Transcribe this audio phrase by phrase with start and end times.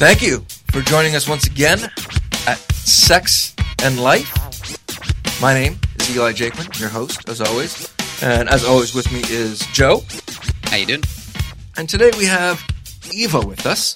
[0.00, 1.78] Thank you for joining us once again
[2.46, 4.32] at Sex and Life.
[5.42, 7.86] My name is Eli Jakeman, your host, as always.
[8.22, 10.02] And as always, with me is Joe.
[10.64, 11.02] How you doing?
[11.76, 12.66] And today we have
[13.12, 13.92] Eva with us.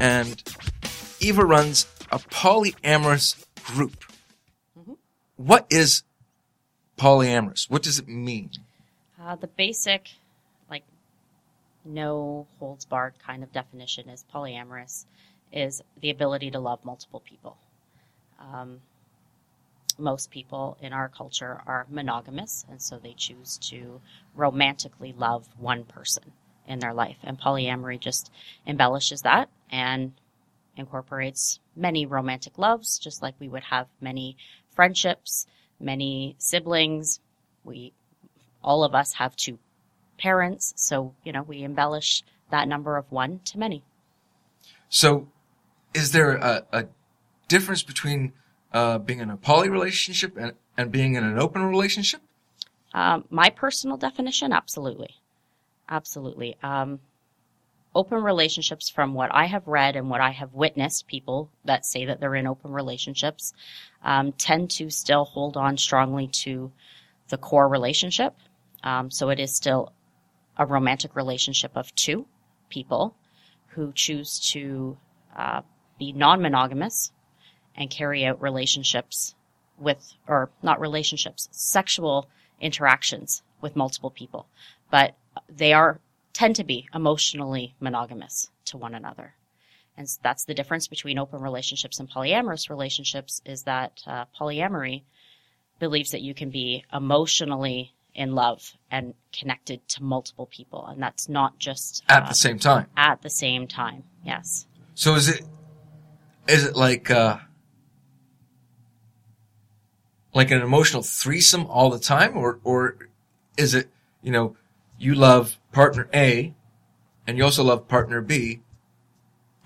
[0.00, 0.42] And
[1.20, 4.02] Eva runs a polyamorous group.
[5.36, 6.04] What is
[6.96, 7.68] polyamorous?
[7.68, 8.48] What does it mean?
[9.22, 10.08] Uh, the basic, like,
[11.84, 15.06] no holds barred kind of definition is polyamorous
[15.52, 17.56] is the ability to love multiple people.
[18.40, 18.80] Um,
[19.98, 24.00] most people in our culture are monogamous, and so they choose to
[24.34, 26.32] romantically love one person
[26.66, 27.18] in their life.
[27.22, 28.30] And polyamory just
[28.66, 30.12] embellishes that and
[30.76, 34.36] incorporates many romantic loves, just like we would have many
[34.70, 35.46] friendships,
[35.78, 37.20] many siblings.
[37.64, 37.92] We,
[38.62, 39.58] all of us have two
[40.22, 43.82] parents, so, you know, we embellish that number of one to many.
[44.88, 45.28] So,
[45.94, 46.84] is there a, a
[47.48, 48.32] difference between
[48.72, 52.20] uh, being in a poly relationship and, and being in an open relationship?
[52.94, 55.16] Um, my personal definition, absolutely.
[55.88, 56.56] Absolutely.
[56.62, 57.00] Um,
[57.94, 62.06] open relationships, from what I have read and what I have witnessed, people that say
[62.06, 63.52] that they're in open relationships
[64.04, 66.70] um, tend to still hold on strongly to
[67.28, 68.34] the core relationship.
[68.84, 69.92] Um, so it is still
[70.56, 72.26] a romantic relationship of two
[72.68, 73.14] people
[73.68, 74.96] who choose to
[75.36, 75.62] uh,
[75.98, 77.12] be non monogamous
[77.74, 79.34] and carry out relationships
[79.78, 82.28] with, or not relationships, sexual
[82.60, 84.46] interactions with multiple people.
[84.90, 85.14] But
[85.48, 86.00] they are,
[86.32, 89.34] tend to be emotionally monogamous to one another.
[89.96, 95.02] And that's the difference between open relationships and polyamorous relationships is that uh, polyamory
[95.78, 100.86] believes that you can be emotionally in love and connected to multiple people.
[100.86, 102.86] And that's not just At the same time.
[102.96, 104.04] at the same time.
[104.24, 104.66] Yes.
[104.94, 105.42] So is it
[106.48, 107.38] is it like uh
[110.34, 112.96] like an emotional threesome all the time or or
[113.56, 113.88] is it,
[114.22, 114.56] you know,
[114.98, 116.54] you love partner A
[117.26, 118.60] and you also love partner B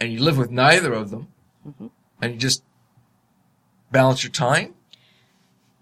[0.01, 1.29] and you live with neither of them
[1.67, 1.91] Mhm.
[2.21, 2.63] and you just
[3.91, 4.75] balance your time?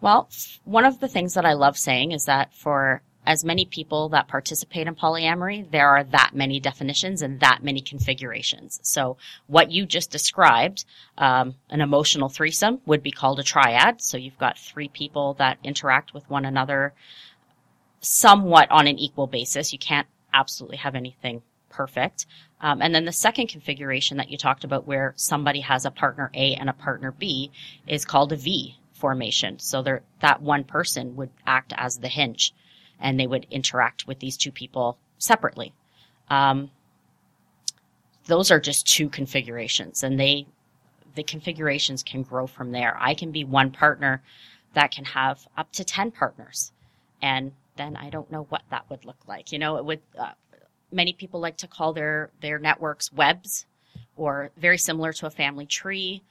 [0.05, 0.29] Well,
[0.67, 4.29] one of the things that I love saying is that for as many people that
[4.29, 8.81] participate in polyamory, there are that many definitions and that many configurations.
[8.83, 9.17] So
[9.47, 10.85] what you just described,
[11.17, 14.03] um, an emotional threesome would be called a triad.
[14.03, 16.93] So you've got three people that interact with one another
[18.01, 19.73] somewhat on an equal basis.
[19.73, 21.41] You can't absolutely have anything
[21.71, 22.27] perfect.
[22.61, 26.31] Um, and then the second configuration that you talked about where somebody has a partner
[26.35, 27.51] A and a partner B
[27.87, 29.59] is called a V formation.
[29.59, 32.55] So there, that one person would act as the hinge
[33.01, 35.75] and they would interact with these two people separately.
[36.31, 36.71] Um,
[38.27, 40.47] those are just two configurations and they,
[41.15, 42.97] the configurations can grow from there.
[42.99, 44.23] I can be one partner
[44.75, 46.73] that can have up to 10 partners.
[47.21, 49.53] And then I don't know what that would look like.
[49.53, 50.33] You know, it would, uh,
[50.91, 53.67] many people like to call their, their networks webs
[54.17, 56.23] or very similar to a family tree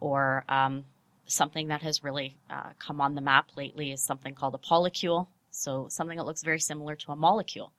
[0.00, 0.84] or, um,
[1.32, 5.26] something that has really uh, come on the map lately is something called a polycule.
[5.50, 7.72] So something that looks very similar to a molecule.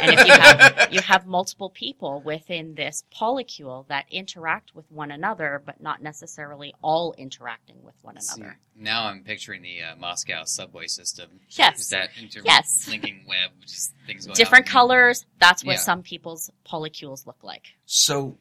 [0.00, 5.10] And if you have you have multiple people within this polycule that interact with one
[5.10, 8.58] another, but not necessarily all interacting with one See, another.
[8.76, 11.40] now I'm picturing the uh, Moscow subway system.
[11.50, 11.80] Yes.
[11.80, 12.10] Is that
[12.44, 12.86] Yes.
[12.88, 14.72] interlinking web, which is things going Different out.
[14.72, 15.24] colors.
[15.40, 15.78] That's what Yeah.
[15.78, 17.66] some people's polycules look like.
[17.86, 18.38] So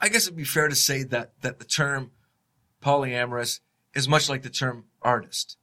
[0.00, 2.10] I guess it'd be fair to say that that the term
[2.82, 3.60] polyamorous
[3.94, 5.56] is much like the term artist.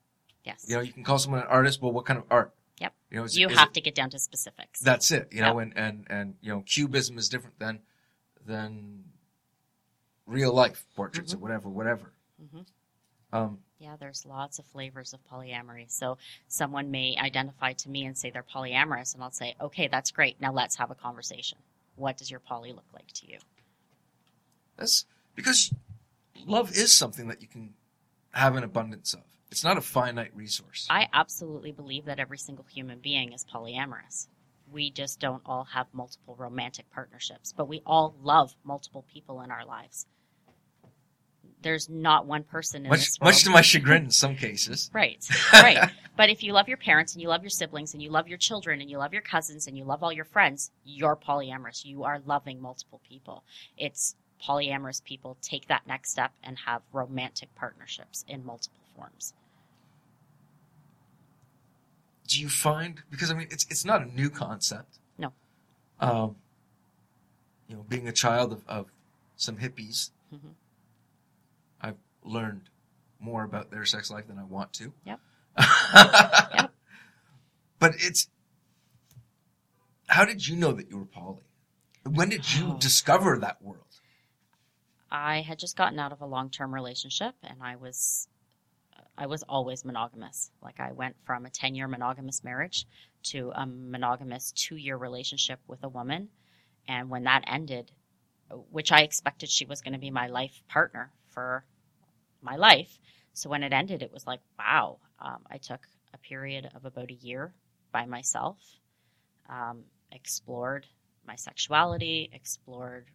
[0.43, 0.65] Yes.
[0.67, 2.53] You know, you can call someone an artist, well what kind of art?
[2.79, 2.93] Yep.
[3.11, 4.79] You know, is, you is have it- to get down to specifics.
[4.79, 5.29] That's it.
[5.31, 5.63] You know, Yep.
[5.63, 7.79] and, and, and, you know, cubism is different than,
[8.45, 9.03] than
[10.25, 12.11] real life portraits or whatever, whatever.
[12.41, 12.65] Mhm.
[13.31, 15.89] Um, Yeah, there's lots of flavors of polyamory.
[15.91, 20.11] So someone may identify to me and say they're polyamorous, and I'll say, okay, that's
[20.11, 20.39] great.
[20.41, 21.57] Now let's have a conversation.
[21.95, 23.39] What does your poly look like to you?
[24.77, 25.05] that's
[25.35, 25.71] because
[26.45, 27.73] love is something that you can
[28.33, 29.21] have an abundance of.
[29.51, 30.87] It's not a finite resource.
[30.89, 34.27] I absolutely believe that every single human being is polyamorous.
[34.71, 39.51] We just don't all have multiple romantic partnerships, but we all love multiple people in
[39.51, 40.07] our lives.
[41.61, 43.33] There's not one person in much, this world.
[43.33, 44.89] much to my chagrin in some cases.
[44.93, 45.91] Right, right.
[46.17, 48.37] but if you love your parents and you love your siblings and you love your
[48.39, 51.85] children and you love your cousins and you love all your friends, you're polyamorous.
[51.85, 53.43] You are loving multiple people.
[53.77, 54.15] It's
[54.47, 59.33] polyamorous people take that next step and have romantic partnerships in multiple forms.
[62.27, 64.97] Do you find because I mean it's it's not a new concept.
[65.17, 65.33] No.
[65.99, 66.35] Um,
[67.67, 68.87] you know, being a child of, of
[69.35, 70.53] some hippies, Mhm.
[71.81, 72.69] I've learned
[73.19, 74.93] more about their sex life than I want to.
[75.05, 75.19] Yep.
[76.53, 76.73] yep.
[77.79, 78.27] But it's,
[80.07, 81.43] how did you know that you were poly?
[82.05, 82.77] When did you Oh.
[82.79, 83.92] discover that world?
[85.13, 88.27] I had just gotten out of a long-term relationship and I was
[89.15, 90.49] I was always monogamous.
[90.59, 92.87] Like I went from a 10-year monogamous marriage
[93.25, 96.29] to a monogamous 2-year relationship with a woman
[96.87, 97.91] and when that ended
[98.71, 101.63] which I expected she was going to be my life partner for
[102.41, 102.99] my life.
[103.33, 104.97] So when it ended it was like wow.
[105.19, 105.81] Um, I took
[106.13, 107.53] a period of about a year
[107.91, 108.57] by myself.
[109.47, 110.87] Um, explored
[111.25, 113.05] my sexuality, explored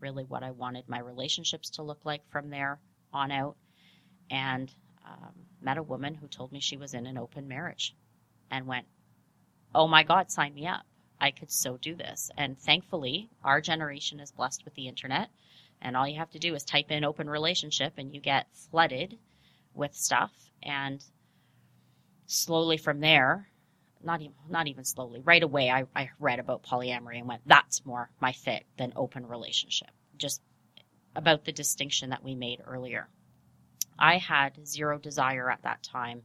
[0.00, 2.78] really what I wanted my relationships to look like from there
[3.12, 3.56] on out,
[4.30, 4.72] and
[5.06, 7.94] um, met a woman who told me she was in an open marriage
[8.50, 8.86] and went,
[9.74, 10.84] Oh my God, sign me up.
[11.20, 12.30] I could so do this.
[12.36, 15.28] And thankfully, our generation is blessed with the internet,
[15.82, 19.18] and all you have to do is type in open relationship and you get flooded
[19.74, 20.32] with stuff.
[20.62, 21.02] And
[22.26, 23.49] slowly from there,
[24.02, 25.20] not even not even slowly.
[25.20, 29.26] Right away, I, I read about polyamory and went, "That's more my fit than open
[29.26, 30.40] relationship." Just
[31.14, 33.08] about the distinction that we made earlier.
[33.98, 36.22] I had zero desire at that time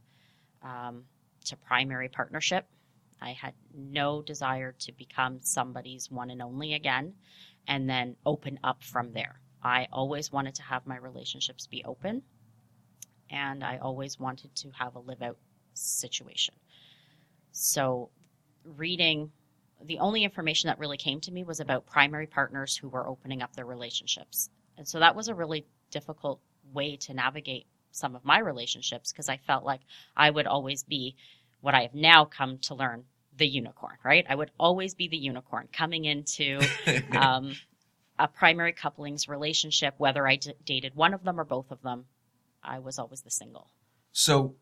[0.62, 1.04] um,
[1.46, 2.66] to primary partnership.
[3.20, 7.14] I had no desire to become somebody's one and only again,
[7.66, 9.40] and then open up from there.
[9.62, 12.22] I always wanted to have my relationships be open,
[13.30, 15.38] and I always wanted to have a live out
[15.74, 16.54] situation.
[17.58, 18.10] So,
[18.64, 19.30] reading
[19.82, 23.42] the only information that really came to me was about primary partners who were opening
[23.42, 24.50] up their relationships.
[24.76, 26.40] And so that was a really difficult
[26.72, 29.80] way to navigate some of my relationships because I felt like
[30.16, 31.16] I would always be
[31.60, 33.04] what I have now come to learn
[33.36, 34.24] the unicorn, right?
[34.28, 36.60] I would always be the unicorn coming into
[37.16, 37.54] um,
[38.18, 42.06] a primary couplings relationship, whether I d- dated one of them or both of them.
[42.62, 43.70] I was always the single.
[44.12, 44.56] so,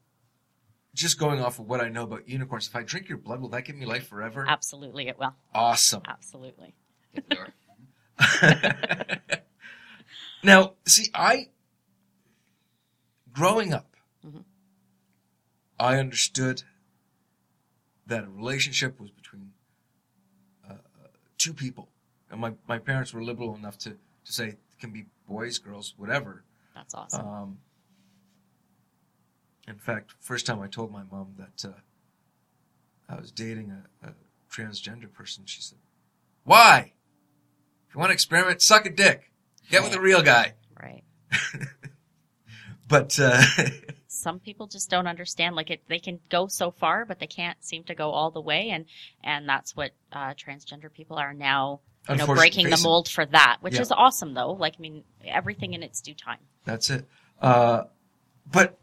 [0.95, 3.49] just going off of what I know about unicorns, if I drink your blood, will
[3.51, 4.47] that give me life forever?
[4.49, 5.35] Absolutely, it will.
[5.53, 6.03] Awesome.
[6.07, 6.73] Absolutely.
[7.15, 7.49] Get the door.
[10.43, 11.49] now, see, I,
[13.33, 14.45] growing up, Mhm.
[15.79, 16.63] I understood
[18.07, 19.53] that a relationship was between
[20.69, 20.75] uh,
[21.39, 21.89] two people.
[22.31, 25.95] And my, my parents were liberal enough to, to say it can be boys, girls,
[25.97, 26.45] whatever.
[26.75, 27.27] That's awesome.
[27.27, 27.59] Um,
[29.67, 31.73] in fact, first time I told my mom that uh,
[33.09, 33.71] I was dating
[34.03, 34.13] a, a
[34.51, 35.79] transgender person, she said,
[36.45, 36.93] "Why?
[37.89, 39.31] If you want to experiment, suck a dick.
[39.71, 41.05] Get with a real guy." right.
[42.87, 43.43] But uh,
[44.09, 45.57] Some people just don't understand.
[45.57, 48.41] Like it, they can go so far, but they can't seem to go all the
[48.41, 48.71] way.
[48.71, 48.85] And
[49.23, 51.81] and that's what uh, transgender people are now.
[52.09, 53.81] You know, breaking the mold for that, which Yeah.
[53.81, 54.53] is awesome though.
[54.53, 56.41] Like I mean, everything in its due time.
[56.67, 57.07] That's it.
[57.41, 57.85] Uh,
[58.51, 58.79] but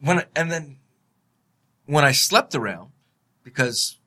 [0.00, 0.78] when and then
[1.86, 2.90] when I slept around,
[3.42, 3.98] because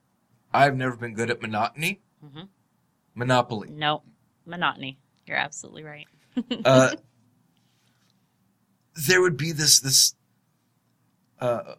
[0.54, 2.48] I've never been good at monotony, Mhm.
[3.14, 3.70] monopoly.
[3.72, 4.04] No,
[4.46, 5.00] monotony.
[5.26, 6.08] You're absolutely right.
[6.66, 6.92] uh,
[9.08, 10.16] there would be this this
[11.40, 11.76] uh,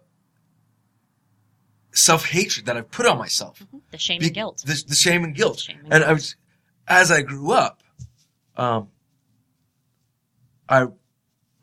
[1.92, 3.62] self hatred that I've put on myself.
[3.90, 4.62] The shame Be- and guilt.
[4.66, 5.60] The, the shame and guilt.
[5.60, 6.36] Shame and and I was,
[6.86, 7.82] as I grew up,
[8.56, 8.88] um,
[10.68, 10.86] I,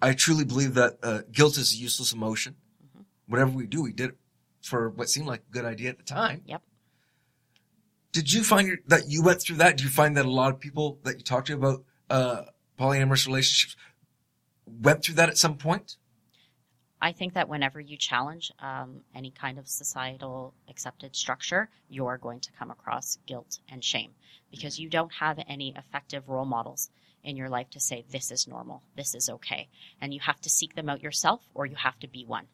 [0.01, 2.55] I truly believe that uh, guilt is a useless emotion.
[2.83, 3.01] Mm-hmm.
[3.27, 4.17] Whatever we do, we did it
[4.61, 6.41] for what seemed like a good idea at the time.
[6.45, 6.61] Yep.
[8.11, 9.77] Did you find your, that you went through that?
[9.77, 12.43] Do you find that a lot of people that you talk to about uh,
[12.79, 13.75] polyamorous relationships
[14.65, 15.95] went through that at some point?
[17.01, 22.41] I think that whenever you challenge um, any kind of societal accepted structure, you're going
[22.41, 24.11] to come across guilt and shame
[24.51, 26.89] because you don't have any effective role models
[27.23, 29.69] in your life to say, this is normal, this is okay.
[29.99, 32.47] And you have to seek them out yourself or you have to be one.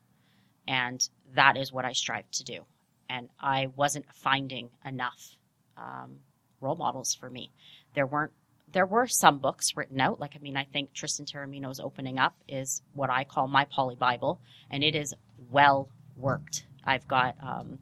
[0.67, 2.65] And that is what I strive to do.
[3.09, 5.35] And I wasn't finding enough
[5.77, 6.17] um,
[6.59, 7.51] role models for me.
[7.93, 8.33] There weren't
[8.73, 10.19] there were some books written out.
[10.19, 13.95] Like, I mean, I think Tristan Taormino's opening up is what I call my poly
[13.95, 15.13] Bible, and it is
[15.49, 16.65] well worked.
[16.83, 17.79] I've got um,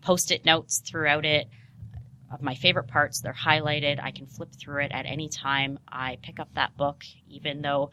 [0.00, 1.48] post it notes throughout it
[2.30, 3.20] of my favorite parts.
[3.20, 4.02] They're highlighted.
[4.02, 5.78] I can flip through it at any time.
[5.88, 7.90] I pick up that book, even though,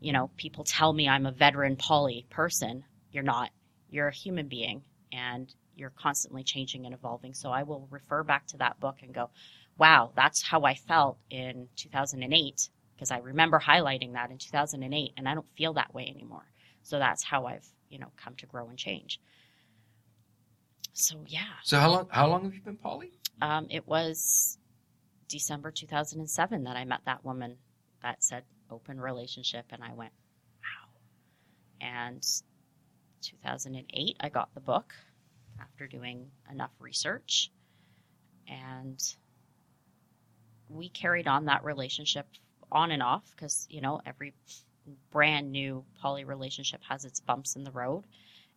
[0.00, 2.84] you know, people tell me I'm a veteran poly person.
[3.12, 3.50] You're not.
[3.90, 4.82] You're a human being,
[5.12, 7.34] and you're constantly changing and evolving.
[7.34, 9.30] So I will refer back to that book and go,
[9.78, 15.28] wow, that's how I felt in 2008 because I remember highlighting that in 2008 and
[15.28, 16.46] I don't feel that way anymore.
[16.82, 19.20] So that's how I've, you know, come to grow and change.
[20.94, 23.12] So yeah, So how long how long have you been poly?
[23.40, 24.58] Um, it was
[25.28, 27.56] December 2007 that I met that woman
[28.02, 30.12] that said open relationship, and I went,
[30.62, 31.86] wow.
[31.86, 32.26] And
[33.22, 34.94] 2008, I got the book
[35.60, 37.50] after doing enough research,
[38.48, 39.02] and
[40.68, 42.26] we carried on that relationship
[42.70, 44.34] on and off because you know every
[45.10, 48.04] brand new poly relationship has its bumps in the road,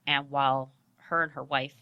[0.07, 1.75] and while her and her wife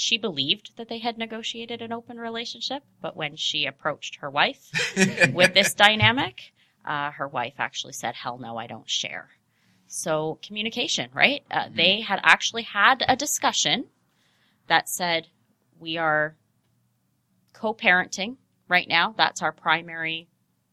[0.00, 4.70] she believed that they had negotiated an open relationship, but when she approached her wife
[5.34, 6.52] with this dynamic,
[6.86, 9.28] uh, her wife actually said, "Hell no, I don't share."
[9.86, 11.44] So communication, right?
[11.50, 11.76] Uh, Mhm.
[11.76, 13.88] They had actually had a discussion
[14.68, 15.28] that said,
[15.78, 16.36] "We are
[17.52, 18.36] co-parenting
[18.68, 19.14] right now.
[19.18, 20.28] That's our primary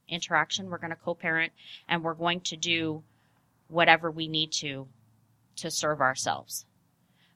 [0.07, 0.69] interaction.
[0.69, 1.51] We're going to co-parent,
[1.89, 3.03] and we're going to do
[3.67, 4.87] whatever we need to
[5.57, 6.65] to serve ourselves."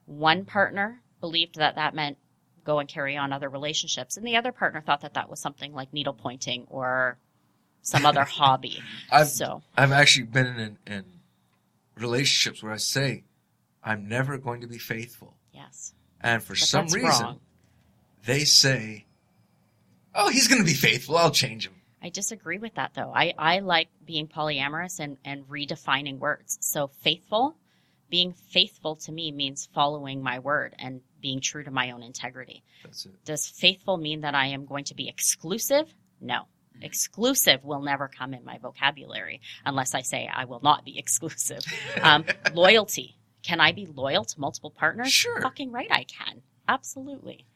[0.06, 2.18] One partner believed that that meant
[2.64, 5.72] go and carry on other relationships, and the other partner thought that that was something
[5.72, 7.16] like needle pointing or
[7.80, 8.82] some other hobby.
[9.10, 11.04] I've So, I've actually been in, in
[11.96, 13.24] relationships where I say,
[13.82, 15.34] I'm never going to be faithful.
[15.52, 15.94] yes.
[16.20, 17.40] And for But some reason, wrong.
[18.26, 19.06] they say,
[20.14, 21.16] Oh, he's going to be faithful.
[21.16, 21.74] I'll change him.
[22.00, 23.12] I disagree with that though.
[23.14, 26.58] I, I like being polyamorous and, and redefining words.
[26.60, 27.56] So faithful,
[28.10, 32.62] being faithful to me means following my word and being true to my own integrity.
[32.84, 33.24] That's it.
[33.24, 35.94] Does faithful mean that I am going to be exclusive?
[36.20, 36.42] No.
[36.80, 41.64] Exclusive will never come in my vocabulary unless I say I will not be exclusive.
[42.02, 42.24] Um,
[42.54, 43.16] loyalty.
[43.42, 45.12] Can I be loyal to multiple partners?
[45.12, 45.40] Sure.
[45.40, 46.42] Fucking right I can.
[46.68, 47.46] Absolutely.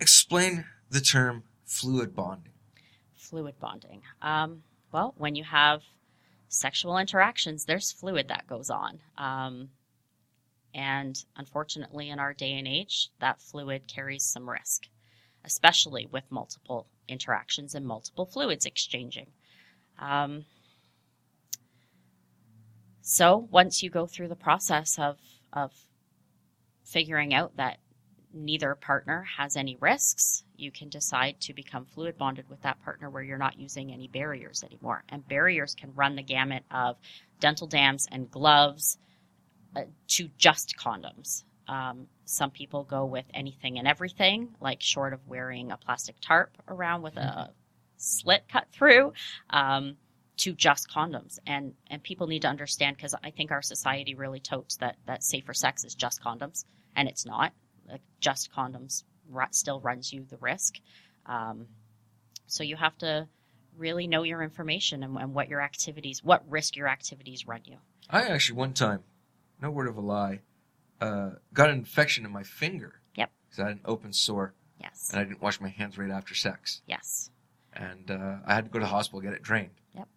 [0.00, 2.52] Explain the term fluid bonding.
[3.14, 4.02] Fluid bonding.
[4.20, 5.82] Um, well, when you have
[6.48, 9.00] sexual interactions, there's fluid that goes on.
[9.16, 9.70] Um,
[10.74, 14.88] and unfortunately, in our day and age, that fluid carries some risk,
[15.44, 19.26] especially with multiple interactions and multiple fluids exchanging.
[19.98, 20.44] Um,
[23.02, 25.18] so once you go through the process of,
[25.52, 25.72] of
[26.84, 27.78] figuring out that
[28.32, 33.10] neither partner has any risks, you can decide to become fluid bonded with that partner
[33.10, 35.04] where you're not using any barriers anymore.
[35.08, 36.96] And barriers can run the gamut of
[37.40, 38.96] dental dams and gloves
[39.74, 41.44] uh, to just condoms.
[41.68, 46.50] Um, some people go with anything and everything, like short of wearing a plastic tarp
[46.68, 47.50] around with a
[47.96, 49.12] slit cut through.
[49.50, 49.96] Um,
[50.38, 54.40] to just condoms and and people need to understand because i think our society really
[54.40, 56.64] totes that that safer sex is just condoms
[56.96, 57.52] and it's not
[57.86, 59.04] like just condoms
[59.50, 60.78] still runs you the risk.
[61.26, 61.66] Um,
[62.46, 63.28] so you have to
[63.76, 67.76] really know your information and, and what your activities, what risk your activities run you.
[68.10, 69.00] I actually, one time,
[69.62, 70.40] no word of a lie,
[71.00, 73.00] uh, got an infection in my finger.
[73.14, 73.30] Yep.
[73.48, 75.10] Because I had an open sore Yes.
[75.10, 76.82] and I didn't wash my hands right after sex.
[76.86, 77.30] Yes.
[77.72, 79.70] And uh, I had to go to the hospital get it drained.
[79.94, 80.08] Yep.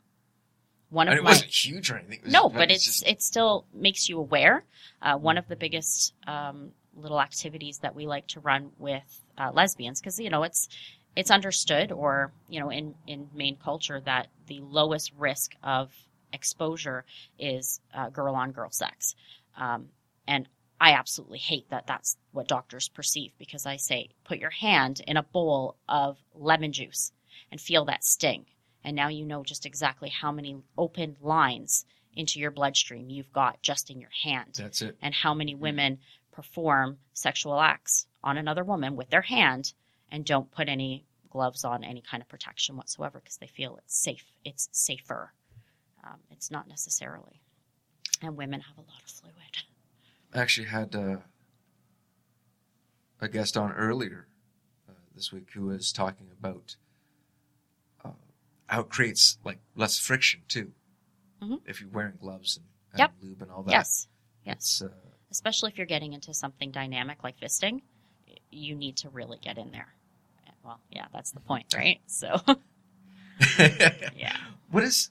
[0.90, 2.20] One And of it my wasn't huge or anything.
[2.20, 4.64] It was- no, but it's it's just- it still makes you aware.
[5.02, 9.52] Uh, one of the biggest um, little activities that we like to run with uh,
[9.54, 10.68] lesbians because you know it's
[11.16, 15.92] it's understood or you know in in main culture that the lowest risk of
[16.34, 17.06] exposure
[17.40, 19.16] is uh, girl on girl sex,
[19.58, 19.90] um,
[20.28, 20.48] and
[20.80, 25.18] I absolutely hate that that's what doctors perceive because I say put your hand in
[25.18, 27.12] a bowl of lemon juice
[27.52, 28.46] and feel that sting.
[28.84, 33.62] And now you know just exactly how many open lines into your bloodstream you've got
[33.62, 34.98] just in your hand That's it.
[35.02, 36.00] and how many women
[36.32, 39.74] perform sexual acts on another woman with their hand
[40.12, 43.98] and don't put any gloves on any kind of protection whatsoever because they feel it's
[43.98, 45.34] safe it's safer
[46.06, 47.42] um, it's not necessarily
[48.22, 49.36] and women have a lot of fluid.
[50.34, 51.18] I actually had uh,
[53.20, 54.28] a guest on earlier
[54.90, 56.76] uh, this week who was talking about
[58.04, 58.10] uh,
[58.68, 60.72] how it creates like less friction too.
[61.42, 61.60] Mhm.
[61.66, 63.12] if you're wearing gloves and, and Yep.
[63.22, 63.72] lube and all that.
[63.72, 64.08] yes.
[64.46, 64.82] Yes.
[64.84, 64.90] Uh,
[65.32, 67.82] especially if you're getting into something dynamic like fisting
[68.52, 69.94] you need to really get in there.
[70.64, 72.00] Well yeah that's the point right?
[72.08, 72.40] So.
[74.16, 74.36] Yeah.
[74.72, 75.10] What is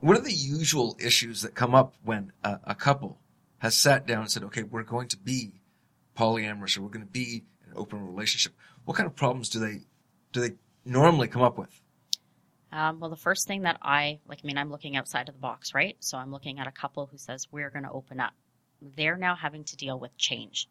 [0.00, 3.20] what are the usual issues that come up when a, a couple
[3.58, 5.60] has sat down and said, "Okay, we're going to be
[6.16, 8.54] polyamorous, or we're going to be an open relationship"?
[8.84, 9.80] What kind of problems do they
[10.32, 11.80] do they normally come up with?
[12.72, 15.40] Um, well, the first thing that I like, I mean, I'm looking outside of the
[15.40, 15.96] box, right?
[16.00, 18.32] So I'm looking at a couple who says we're going to open up.
[18.82, 20.68] They're now having to deal with change,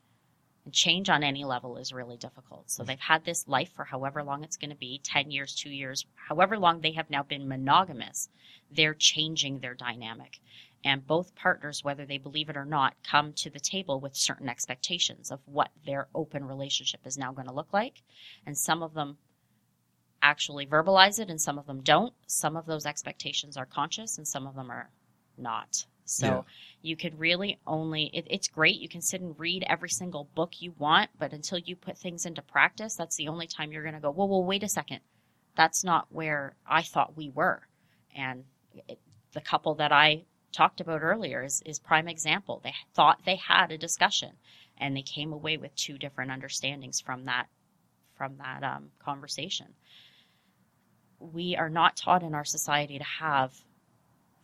[0.65, 2.69] and change on any level is really difficult.
[2.69, 5.69] So they've had this life for however long it's going to be 10 years, two
[5.69, 8.29] years, however long they have now been monogamous.
[8.71, 10.39] They're changing their dynamic.
[10.83, 14.49] And both partners, whether they believe it or not, come to the table with certain
[14.49, 18.01] expectations of what their open relationship is now going to look like.
[18.45, 19.17] And some of them
[20.21, 22.13] actually verbalize it and some of them don't.
[22.27, 24.89] Some of those expectations are conscious and some of them are
[25.37, 25.85] not.
[26.05, 26.41] So Yeah.
[26.81, 28.79] you could really only, it, it's great.
[28.79, 32.25] You can sit and read every single book you want, but until you put things
[32.25, 35.01] into practice, that's the only time you're going to go, well, whoa, wait a second.
[35.55, 37.67] That's not where I thought we were.
[38.15, 38.45] And
[38.87, 38.99] it,
[39.33, 42.61] the couple that I talked about earlier is, is prime example.
[42.63, 44.31] They thought they had a discussion
[44.77, 47.47] and they came away with two different understandings from that
[48.15, 49.67] from that um, conversation.
[51.19, 53.53] We are not taught in our society to have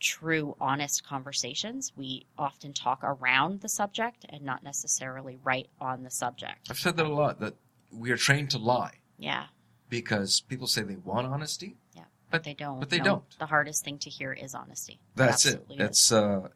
[0.02, 1.92] true, honest conversations.
[1.96, 6.68] We often talk around the subject and not necessarily right on the subject.
[6.68, 7.40] I've said that a lot.
[7.40, 7.54] That
[7.90, 9.46] we are trained to lie Yeah,
[9.88, 11.76] because people say they want honesty.
[11.94, 12.04] Yeah.
[12.30, 12.80] But they don't.
[12.80, 13.38] but they No, don't.
[13.38, 15.00] The hardest thing to hear is honesty.
[15.14, 15.64] That's it.
[15.70, 15.78] it.
[15.78, 16.48] That's uh,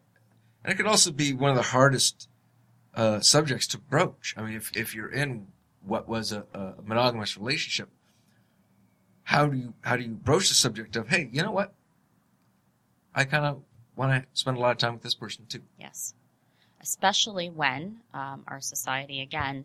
[0.65, 2.29] and it could also be one of the hardest
[2.95, 4.35] uh, subjects to broach.
[4.37, 5.47] I mean, if if you're in
[5.83, 7.91] what was a, a monogamous relationship,
[9.25, 11.75] how do you how do you broach the subject of hey, you know what?
[13.17, 13.63] I kind of
[13.97, 15.63] want to spend a lot of time with this person too.
[15.81, 16.15] Yes.
[16.83, 19.65] Especially when um, our society, again,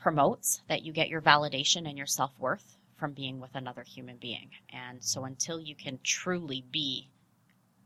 [0.00, 4.16] promotes that you get your validation and your self worth from being with another human
[4.16, 4.50] being.
[4.72, 7.08] And so until you can truly be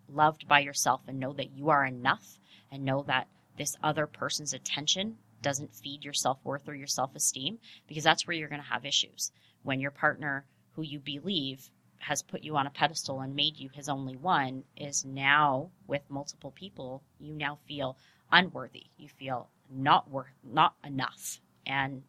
[0.08, 2.38] loved by yourself and know that you are enough
[2.70, 7.16] and know that this other person's attention doesn't feed your self worth or your self
[7.16, 9.32] esteem, because that's where you're going to have issues.
[9.62, 11.70] When your partner, who you believe
[12.06, 16.02] has put you on a pedestal and made you his only one, is now with
[16.08, 17.96] multiple people, you now feel
[18.30, 18.84] unworthy.
[18.96, 21.40] You feel not worth, not enough.
[21.66, 22.04] And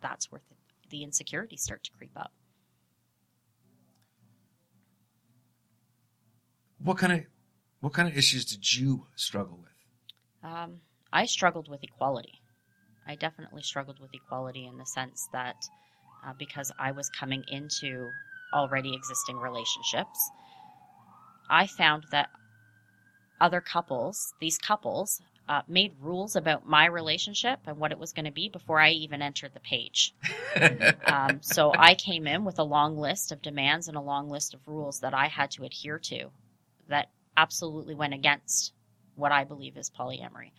[0.00, 0.54] that's where the,
[0.90, 2.30] the insecurities start to creep up.
[6.78, 7.20] What kind of
[7.80, 10.48] what kind of issues did you struggle with?
[10.48, 10.80] Um,
[11.12, 12.40] I struggled with equality.
[13.04, 15.56] I definitely struggled with equality in the sense that
[16.24, 18.10] uh, because I was coming into
[18.52, 20.30] already existing relationships,
[21.48, 22.30] I found that
[23.40, 28.24] other couples, these couples, uh, made rules about my relationship and what it was going
[28.24, 30.14] to be before I even entered the page.
[31.06, 34.54] Um, so I came in with a long list of demands and a long list
[34.54, 36.30] of rules that I had to adhere to
[36.88, 38.72] that absolutely went against
[39.16, 40.52] what I believe is polyamory.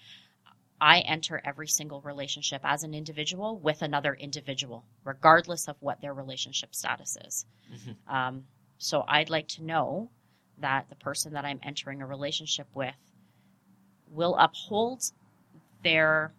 [0.81, 6.13] I enter every single relationship as an individual with another individual, regardless of what their
[6.13, 7.45] relationship status is.
[7.71, 7.95] Mhm.
[8.11, 8.47] Um,
[8.79, 10.09] so I'd like to know
[10.57, 12.95] that the person that I'm entering a relationship with
[14.09, 15.03] will uphold
[15.83, 16.33] their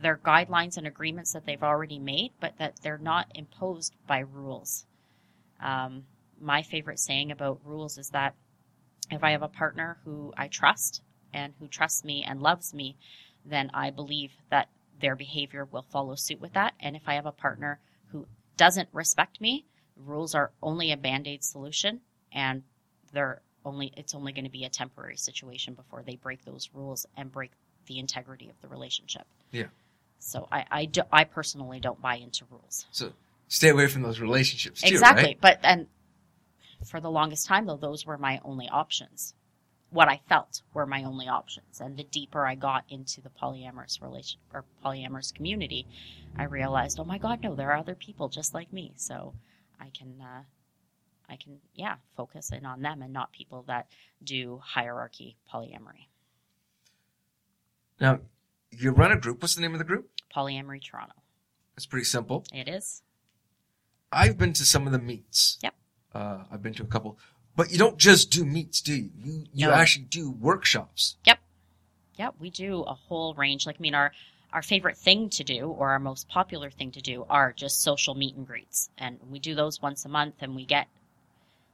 [0.00, 4.86] their guidelines and agreements that they've already made, but that they're not imposed by rules.
[5.60, 6.06] Um,
[6.40, 8.34] my favorite saying about rules is that
[9.10, 11.02] if I have a partner who I trust
[11.32, 12.96] and who trusts me and loves me,
[13.44, 14.68] then I believe that
[15.00, 16.74] their behavior will follow suit with that.
[16.80, 18.26] And if I have a partner who
[18.56, 22.00] doesn't respect me, rules are only a band-aid solution
[22.32, 22.62] and
[23.12, 27.06] they're only it's only going to be a temporary situation before they break those rules
[27.16, 27.52] and break
[27.86, 29.26] the integrity of the relationship.
[29.52, 29.66] Yeah.
[30.18, 32.86] So I I, do, I personally don't buy into rules.
[32.90, 33.12] so
[33.48, 35.24] stay away from those relationships too, exactly.
[35.24, 35.38] right?
[35.40, 35.86] But and
[36.84, 39.34] for the longest time though, those were my only options.
[39.94, 41.80] What I felt were my only options.
[41.80, 45.86] And the deeper I got into the polyamorous relation or polyamorous community,
[46.36, 48.92] I realized, oh my God, no, there are other people just like me.
[48.96, 49.34] So
[49.78, 50.42] I can uh,
[51.28, 53.86] I can yeah, focus in on them and not people that
[54.24, 56.08] do hierarchy polyamory.
[58.00, 58.18] Now,
[58.72, 59.42] you run a group.
[59.42, 60.10] What's the name of the group?
[60.34, 61.14] Polyamory Toronto.
[61.76, 62.44] It's pretty simple.
[62.52, 63.02] It is.
[64.10, 65.58] I've been to some of the meets.
[65.62, 65.74] Yep.
[66.12, 67.16] Uh, I've been to a couple,
[67.56, 69.10] but you don't just do meets, do you?
[69.22, 69.72] You you No.
[69.74, 71.16] actually do workshops.
[71.24, 71.38] Yep.
[72.16, 72.34] Yep.
[72.38, 73.66] we do a whole range.
[73.66, 74.12] Like, I mean, our
[74.52, 78.14] our favorite thing to do, or our most popular thing to do, are just social
[78.14, 80.86] meet and greets, and we do those once a month, and we get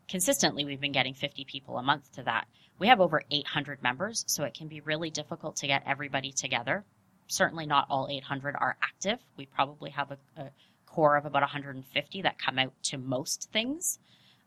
[0.08, 0.64] consistently.
[0.64, 2.46] We've been getting fifty people a month to that.
[2.78, 6.32] We have over eight hundred members, so it can be really difficult to get everybody
[6.32, 6.84] together.
[7.28, 9.18] Certainly, not all eight hundred are active.
[9.36, 10.50] We probably have a, a
[10.86, 14.00] core of about 150 that come out to most things.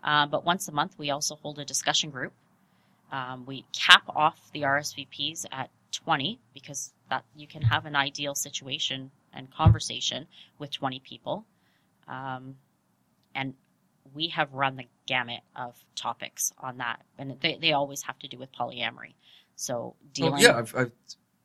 [0.04, 2.34] Uh, but once a month, we also hold a discussion group.
[3.12, 8.36] Um, we cap off the RSVPs at 20 because that you can have an ideal
[8.36, 10.28] situation and conversation
[10.60, 11.46] with 20 people.
[12.08, 12.56] Um,
[13.36, 13.54] and
[14.14, 18.28] we have run the gamut of topics on that, and they, they always have to
[18.28, 19.14] do with polyamory.
[19.56, 20.92] So dealing, Well, yeah, I've, I've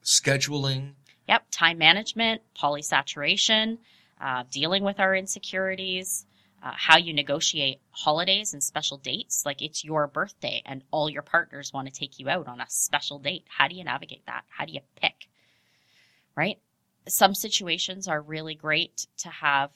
[0.02, 0.92] scheduling.
[1.28, 3.78] yep, time management, polysaturation,
[4.20, 6.26] uh, dealing with our insecurities,
[6.62, 9.44] uh, how you negotiate holidays and special dates.
[9.46, 12.66] Like it's your birthday and all your partners want to take you out on a
[12.68, 13.44] special date.
[13.48, 14.42] How do you navigate that?
[14.48, 15.28] How do you pick?
[16.36, 16.58] Right?
[17.08, 19.70] Some situations are really great to have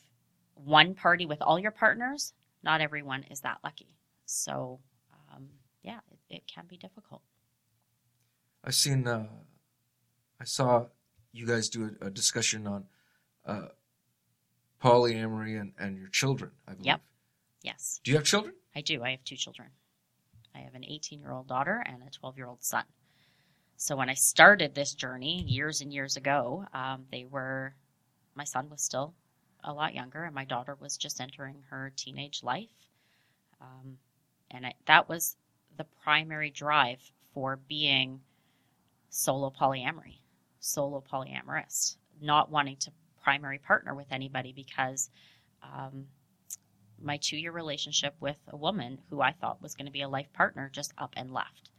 [0.55, 3.97] one party with all your partners not everyone is that lucky.
[4.27, 4.81] So,
[5.35, 5.49] um,
[5.83, 7.23] yeah, it, it can be difficult.
[8.65, 9.27] I've seen, uh,
[10.41, 10.87] I saw
[11.33, 12.85] you guys do a, a discussion on
[13.45, 13.69] uh,
[14.83, 16.87] polyamory and, and your children, I believe.
[16.87, 17.01] Yep.
[17.63, 18.55] Yes, Do you have children?
[18.75, 19.03] I do.
[19.05, 19.69] I have two children.
[20.55, 22.85] I have an 18 year old daughter and a 12 year old son.
[23.77, 27.75] So when I started this journey years and years ago, um, they were,
[28.35, 29.15] my son was still
[29.65, 32.69] a lot younger and my daughter was just entering her teenage life.
[33.61, 33.99] Um,
[34.51, 35.37] and I, that was
[35.77, 37.01] the primary drive
[37.33, 38.21] for being
[39.09, 40.19] solo polyamory,
[40.61, 42.91] solo polyamorous, not wanting to
[43.23, 45.11] primary partner with anybody because
[45.63, 46.07] um,
[47.01, 50.09] my two year relationship with a woman who I thought was going to be a
[50.09, 51.71] life partner just up and left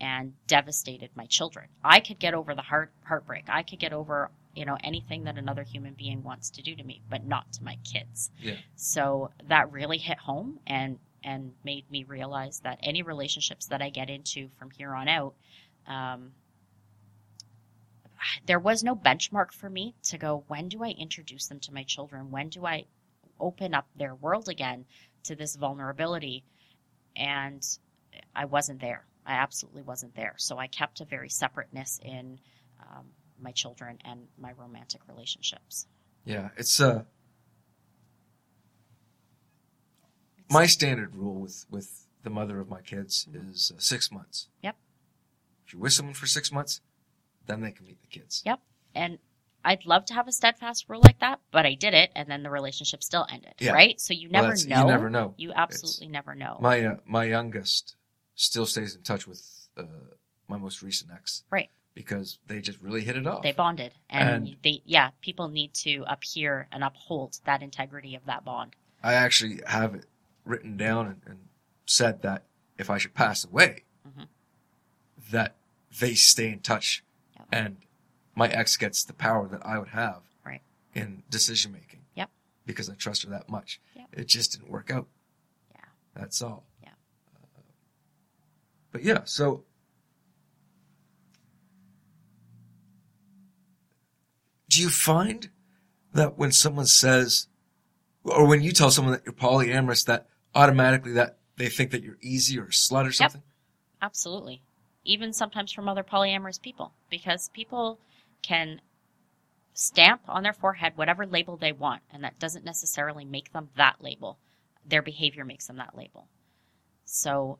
[0.00, 1.68] and devastated my children.
[1.84, 3.44] I could get over the heart heartbreak.
[3.48, 6.82] I could get over, you know, anything that another human being wants to do to
[6.82, 8.30] me, but not to my kids.
[8.40, 8.56] Yeah.
[8.74, 13.90] So that really hit home and and made me realize that any relationships that I
[13.90, 15.34] get into from here on out,
[15.86, 16.32] um,
[18.46, 21.82] there was no benchmark for me to go, when do I introduce them to my
[21.82, 22.30] children?
[22.30, 22.84] When do I
[23.40, 24.84] open up their world again
[25.24, 26.44] to this vulnerability?
[27.16, 27.62] And
[28.34, 29.06] I wasn't there.
[29.26, 30.34] I absolutely wasn't there.
[30.38, 32.38] So I kept a very separateness in
[32.80, 33.06] um,
[33.40, 35.86] my children and my romantic relationships.
[36.24, 37.02] Yeah, it's uh
[40.50, 44.48] my standard rule with with the mother of my kids is uh, six months.
[44.62, 44.76] Yep.
[45.66, 46.80] If you're with someone for six months,
[47.46, 48.42] then they can meet the kids.
[48.44, 48.60] Yep.
[48.94, 49.18] And
[49.64, 52.42] I'd love to have a steadfast rule like that, but I did it, and then
[52.42, 53.54] the relationship still ended.
[53.60, 53.72] Yeah.
[53.72, 54.00] Right?
[54.00, 54.80] So you never that's- know.
[54.80, 55.34] You never know.
[55.36, 56.58] You absolutely never know.
[56.60, 57.96] My uh, my youngest
[58.34, 59.84] still stays in touch with uh,
[60.48, 61.44] my most recent ex.
[61.50, 61.70] Right.
[61.94, 63.42] Because they just really hit it off.
[63.42, 68.24] they bonded, and, And- they yeah, people need to adhere and uphold that integrity of
[68.26, 68.74] that bond.
[69.02, 70.06] I actually have it
[70.44, 71.38] written down and, and
[71.86, 72.44] said that
[72.78, 74.26] if I should pass away, Mhm.
[75.30, 75.54] that
[76.00, 77.04] they stay in touch.
[77.52, 77.76] And
[78.34, 80.62] my ex gets the power that I would have Right.
[80.94, 82.00] in decision making.
[82.16, 82.30] Yep.
[82.66, 83.80] Because I trust her that much.
[83.94, 84.08] Yep.
[84.12, 85.06] It just didn't work out.
[85.74, 85.84] Yeah.
[86.14, 86.64] That's all.
[86.82, 86.88] Yeah.
[87.36, 87.60] Uh,
[88.90, 89.64] but yeah, so
[94.68, 95.50] do you find
[96.14, 97.48] that when someone says
[98.24, 102.18] or when you tell someone that you're polyamorous that automatically that they think that you're
[102.22, 103.42] easy or a slut or something
[104.00, 104.62] Absolutely.
[105.04, 107.98] Even sometimes from other polyamorous people, because people
[108.42, 108.80] can
[109.74, 113.96] stamp on their forehead whatever label they want, and that doesn't necessarily make them that
[114.00, 114.38] label.
[114.86, 116.28] Their behavior makes them that label.
[117.04, 117.58] So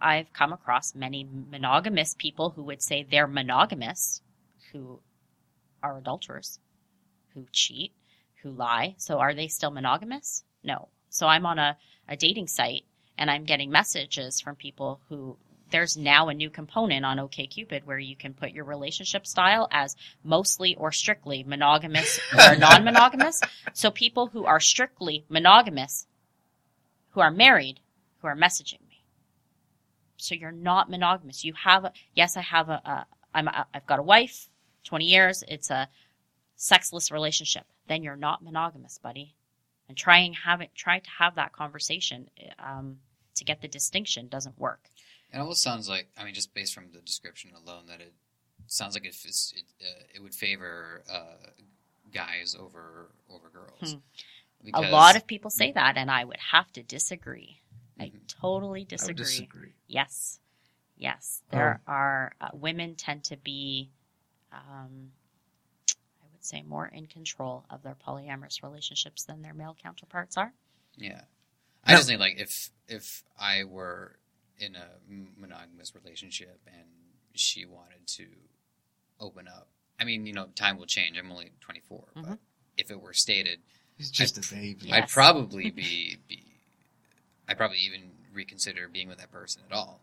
[0.00, 4.22] I've come across many monogamous people who would say they're monogamous,
[4.72, 5.00] who
[5.82, 6.60] are adulterers,
[7.34, 7.92] who cheat,
[8.42, 8.94] who lie.
[8.98, 10.44] So are they still monogamous?
[10.62, 10.88] No.
[11.08, 11.76] So I'm on a,
[12.08, 12.84] a dating site
[13.16, 15.36] and I'm getting messages from people who
[15.70, 19.96] there's now a new component on OKCupid where you can put your relationship style as
[20.24, 23.40] mostly or strictly monogamous or non-monogamous.
[23.72, 26.06] So people who are strictly monogamous,
[27.10, 27.80] who are married,
[28.20, 29.04] who are messaging me.
[30.16, 31.44] So you're not monogamous.
[31.44, 34.48] You have, a, yes, I have a, a I'm, a, I've got a wife,
[34.84, 35.44] 20 years.
[35.46, 35.88] It's a
[36.56, 37.64] sexless relationship.
[37.86, 39.34] Then you're not monogamous, buddy.
[39.88, 42.28] And trying have it, try to have that conversation
[42.58, 42.98] um,
[43.36, 44.90] to get the distinction doesn't work.
[45.32, 48.14] It almost sounds like, I mean, just based from the description alone, that it
[48.66, 51.50] sounds like if it's, it, uh, it would favor uh,
[52.12, 53.94] guys over over girls.
[53.94, 54.74] Hmm.
[54.74, 57.60] a lot of people say that, and I would have to disagree.
[58.00, 58.26] I Mhm.
[58.28, 59.24] totally i would disagree.
[59.24, 60.40] disagree Yes,
[60.96, 63.90] yes, there are uh, women tend to be,
[64.52, 65.12] um,
[66.22, 70.52] I would say, more in control of their polyamorous relationships than their male counterparts are.
[70.96, 71.22] Yeah,
[71.84, 71.98] I No.
[71.98, 74.18] just think like if if I were
[74.58, 74.88] in a
[75.36, 76.86] monogamous relationship and
[77.34, 78.26] she wanted to
[79.20, 79.68] open up,
[80.00, 81.16] I mean, you know, time will change.
[81.18, 82.38] I'm only 24, but Mhm.
[82.76, 83.60] if it were stated,
[83.96, 84.96] he's just a baby Yeah.
[84.96, 85.12] I'd Yes.
[85.12, 86.44] probably be be
[87.48, 90.00] I'd probably even reconsider being with that person at all,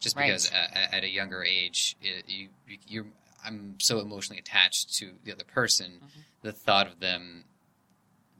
[0.00, 0.26] just Right.
[0.28, 2.48] because at, at a younger age, it, you
[2.86, 3.06] you're
[3.44, 6.00] I'm so emotionally attached to the other person.
[6.00, 6.24] Mhm.
[6.42, 7.44] The thought of them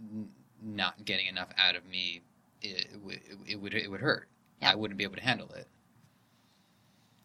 [0.01, 2.23] n- not getting enough out of me,
[2.63, 4.29] it, it, would- it would it would hurt.
[4.61, 4.73] Yeah.
[4.73, 5.67] I wouldn't be able to handle it.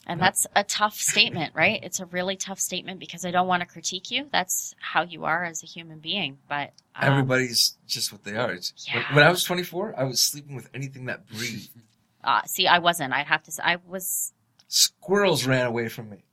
[0.06, 0.26] And Yeah.
[0.26, 1.80] that's a tough statement, right?
[1.82, 4.28] It's a really tough statement because I don't want to critique you.
[4.32, 6.40] That's how you are as a human being.
[6.50, 9.16] But um, everybody's just what they are It's- when, Yeah.
[9.16, 11.70] when i was 24 i was sleeping with anything that breathed
[12.24, 13.14] uh, see, I wasn't.
[13.14, 13.52] I'd have to.
[13.52, 14.34] say, I was.
[14.68, 16.24] squirrels ran away from me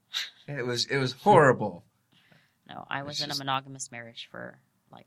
[0.48, 1.84] it was it was horrible
[2.68, 4.58] No, I was It's in a monogamous marriage for
[4.92, 5.06] like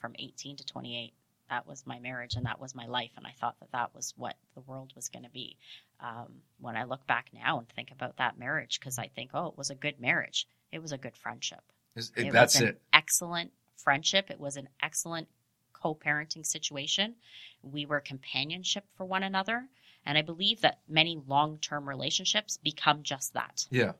[0.00, 1.12] from 18 to 28.
[1.50, 4.14] That was my marriage and that was my life, and I thought that that was
[4.16, 5.56] what the world was going to be.
[6.00, 9.48] Um, when I look back now and think about that marriage, because I think, oh,
[9.48, 10.46] it was a good marriage.
[10.72, 11.60] It was a good friendship.
[11.94, 12.82] Is- It that's was an it.
[12.92, 14.30] excellent friendship.
[14.30, 15.28] It was an excellent
[15.72, 17.14] co-parenting situation.
[17.62, 19.68] We were companionship for one another,
[20.04, 23.66] and I believe that many long-term relationships become just that.
[23.70, 23.92] Yeah.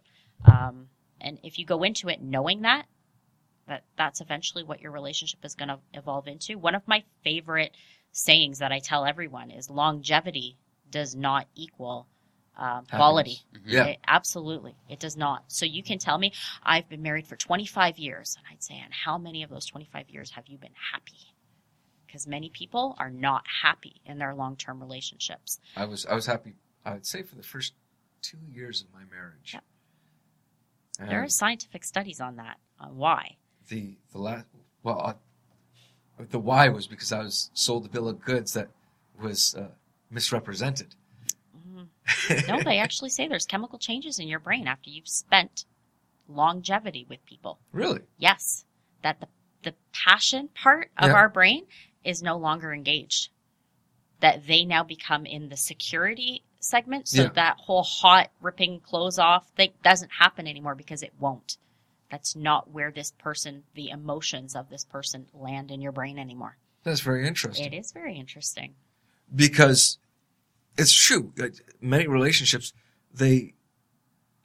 [0.45, 0.89] Um,
[1.21, 2.87] and if you go into it knowing that,
[3.69, 6.59] that that's eventually what your relationship is going to evolve into.
[6.59, 7.77] One of my favorite
[8.13, 10.57] sayings that I tell everyone is longevity
[10.91, 12.07] does not equal
[12.59, 13.41] uh, quality.
[13.53, 13.63] Mhm.
[13.67, 13.85] Yeah.
[13.85, 14.75] It- absolutely.
[14.89, 15.45] It does not.
[15.53, 18.35] So you can tell me, I've been married for 25 years.
[18.39, 21.19] And I'd say, and how many of those 25 years have you been happy?
[22.07, 25.61] Because many people are not happy in their long term relationships.
[25.77, 26.55] I was I was happy.
[26.83, 27.75] I would say for the first
[28.23, 29.57] two years of my marriage.
[30.99, 33.37] There are scientific studies on that, on why.
[33.69, 34.47] The the last
[34.83, 35.01] well,
[36.19, 38.69] uh, the why was because I was sold a bill of goods that
[39.21, 39.69] was uh,
[40.11, 40.95] misrepresented.
[41.57, 41.89] Mhm.
[42.49, 45.65] No, they actually say there's chemical changes in your brain after you've spent
[46.29, 47.59] longevity with people.
[47.73, 48.03] really?
[48.19, 48.65] Yes,
[49.03, 49.29] that the
[49.63, 51.15] the passion part of Yeah.
[51.15, 51.67] our brain
[52.05, 53.31] is no longer engaged.
[54.21, 57.29] That they now become in the security segment, so Yeah.
[57.31, 61.59] that whole hot ripping clothes off thing doesn't happen anymore because it won't.
[62.17, 66.57] That's not where this person, the emotions of this person, land in your brain anymore.
[66.83, 67.67] That's very interesting.
[67.71, 68.75] It is very interesting.
[69.35, 69.99] because
[70.79, 71.35] it's true.
[71.79, 72.73] Many relationships
[73.13, 73.53] they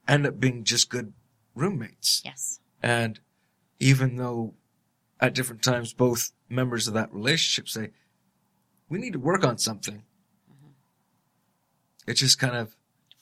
[0.06, 1.14] end up being just good
[1.56, 2.60] roommates, Yes.
[2.84, 3.22] and
[3.80, 4.54] even though
[5.22, 7.92] at different times both members of that relationship say
[8.90, 10.04] we need to work on something,
[10.52, 10.72] mm-hmm.
[12.06, 12.76] it just kind of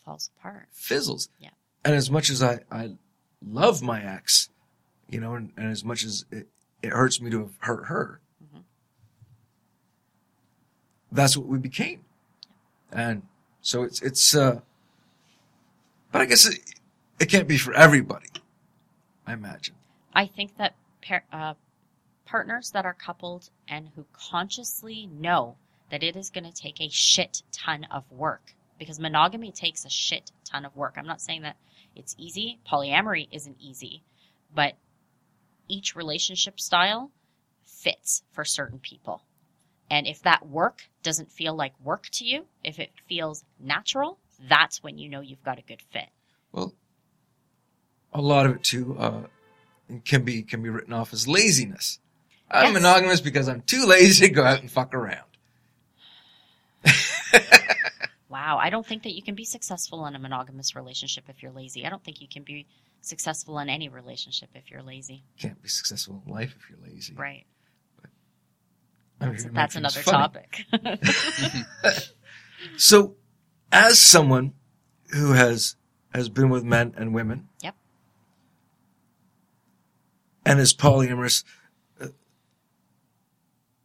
[0.03, 0.69] falls apart.
[0.71, 1.29] fizzles.
[1.37, 1.49] Yeah.
[1.85, 2.95] And as much as I, I
[3.45, 4.49] love my ex,
[5.09, 6.47] you know, and, and as much as it,
[6.81, 8.63] it hurts me to have hurt her, Mhm.
[11.11, 12.03] that's what we became.
[12.91, 13.23] And
[13.61, 14.61] so it's, it's, uh,
[16.11, 16.59] but I guess it,
[17.19, 18.27] it can't be for everybody.
[19.27, 19.75] I imagine.
[20.13, 21.53] I think that par- uh,
[22.25, 25.55] partners that are coupled and who consciously know
[25.91, 29.89] that it is going to take a shit ton of work because monogamy takes a
[29.89, 30.95] shit ton of work.
[30.97, 31.57] I'm not saying that
[31.99, 32.59] it's easy.
[32.69, 34.03] Polyamory isn't easy,
[34.53, 34.73] but
[35.67, 37.11] each relationship style
[37.65, 39.21] fits for certain people.
[39.91, 44.81] And if that work doesn't feel like work to you, if it feels natural, that's
[44.83, 46.09] when you know you've got a good fit.
[46.51, 46.73] Well,
[48.13, 49.21] a lot of it too, uh,
[50.05, 51.99] can be, can be written off as laziness.
[52.51, 52.73] I'm Yes.
[52.73, 55.25] monogamous because I'm too lazy to go out and fuck around.
[58.29, 61.51] Wow, I don't think that you can be successful in a monogamous relationship if you're
[61.51, 61.85] lazy.
[61.85, 62.67] I don't think you can be
[63.01, 65.23] successful in any relationship if you're lazy.
[65.39, 67.15] Can't be successful in life if you're lazy.
[67.15, 67.45] Right.
[69.21, 70.65] I'm That's, here that's another topic.
[72.75, 73.15] So,
[73.71, 74.53] as someone
[75.11, 75.75] who has
[76.13, 77.75] has been with men and women, Yep.
[80.45, 81.43] and is polyamorous,
[82.01, 82.07] uh,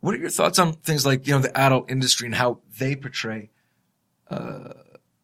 [0.00, 2.96] what are your thoughts on things like you know the adult industry and how they
[2.96, 3.50] portray
[4.30, 4.74] uh,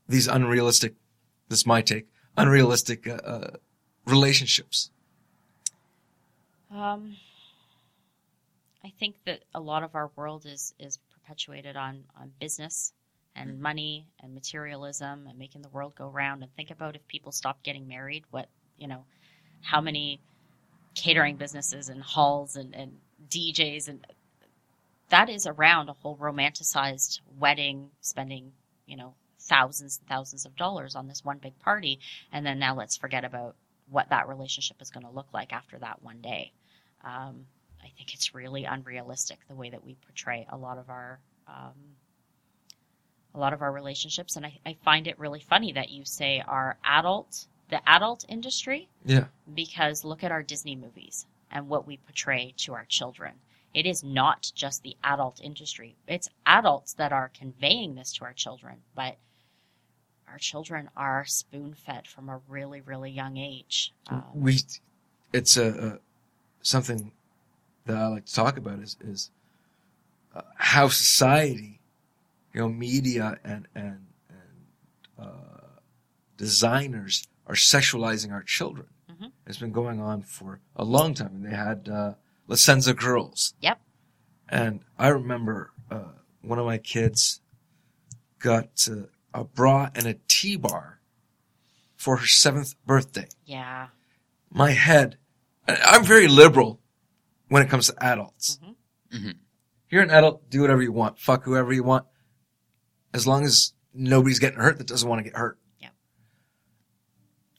[0.09, 0.95] these unrealistic?
[1.49, 2.07] This is my take.
[2.37, 3.51] Unrealistic uh, uh,
[4.07, 4.91] relationships.
[6.71, 7.17] um,
[8.85, 12.93] I think that a lot of our world is is perpetuated on on business
[13.37, 16.43] and money and materialism and making the world go round.
[16.43, 19.05] And think about if people stopped getting married, what you know,
[19.63, 20.21] how many
[20.95, 24.07] catering businesses and halls and, and DJs and
[25.11, 28.53] that is around a whole romanticized wedding, spending
[28.91, 31.99] you know thousands and thousands of dollars on this one big party,
[32.33, 33.55] and then now let's forget about
[33.89, 36.53] what that relationship is going to look like after that one day.
[37.05, 37.47] Um,
[37.83, 41.75] I think it's really unrealistic the way that we portray a lot of our um,
[43.35, 46.43] a lot of our relationships, and I, I find it really funny that you say
[46.47, 49.27] our adult the adult industry Yeah.
[49.55, 53.33] because look at our Disney movies and what we portray to our children.
[53.73, 55.97] It is not just the adult industry.
[56.09, 59.17] It's adults that are conveying this to our children, but
[60.29, 63.93] our children are spoon fed from a really, really young age.
[64.09, 64.59] Um, we
[65.33, 65.99] it's a, a
[66.63, 67.13] something
[67.87, 69.31] that I like to talk about is is
[70.35, 71.81] uh, how society,
[72.53, 74.67] you know, media and and and
[75.19, 75.79] uh,
[76.37, 78.87] designers are sexualizing our children.
[79.11, 79.33] Mhm.
[79.47, 82.15] It's been going on for a long time, and they had uh,
[82.51, 83.55] La Senza Girls.
[83.61, 83.81] Yep.
[84.49, 86.03] And I remember uh,
[86.43, 87.41] one of my kids
[88.41, 91.01] got uh, a bra and a T bar
[91.97, 93.89] for her seventh birthday yeah.
[94.51, 95.17] my head.
[95.69, 96.81] I- I'm very liberal
[97.49, 98.59] when it comes to adults.
[99.15, 99.37] Mhm.
[99.89, 100.51] You're an adult.
[100.51, 101.21] Do whatever you want.
[101.21, 102.05] Fuck whoever you want.
[103.15, 105.57] As long as nobody's getting hurt that doesn't want to get hurt.
[105.81, 105.93] Yep.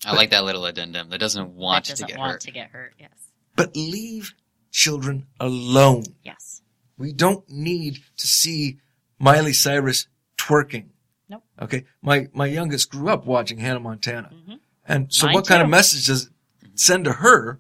[0.06, 2.42] I like that little addendum that doesn't want that doesn't to get want hurt.
[2.42, 2.94] to get hurt.
[3.00, 3.12] Yes.
[3.56, 4.34] But leave
[4.72, 6.04] children alone.
[6.24, 6.62] Yes.
[6.98, 8.80] We don't need to see
[9.20, 10.08] Miley Cyrus
[10.38, 10.88] twerking.
[11.30, 11.44] Nope.
[11.62, 11.86] Okay.
[12.02, 14.32] My, my youngest grew up watching Hannah Montana.
[14.34, 14.60] Mhm.
[14.86, 16.32] And so Mine what kind of message does it
[16.80, 17.60] send to her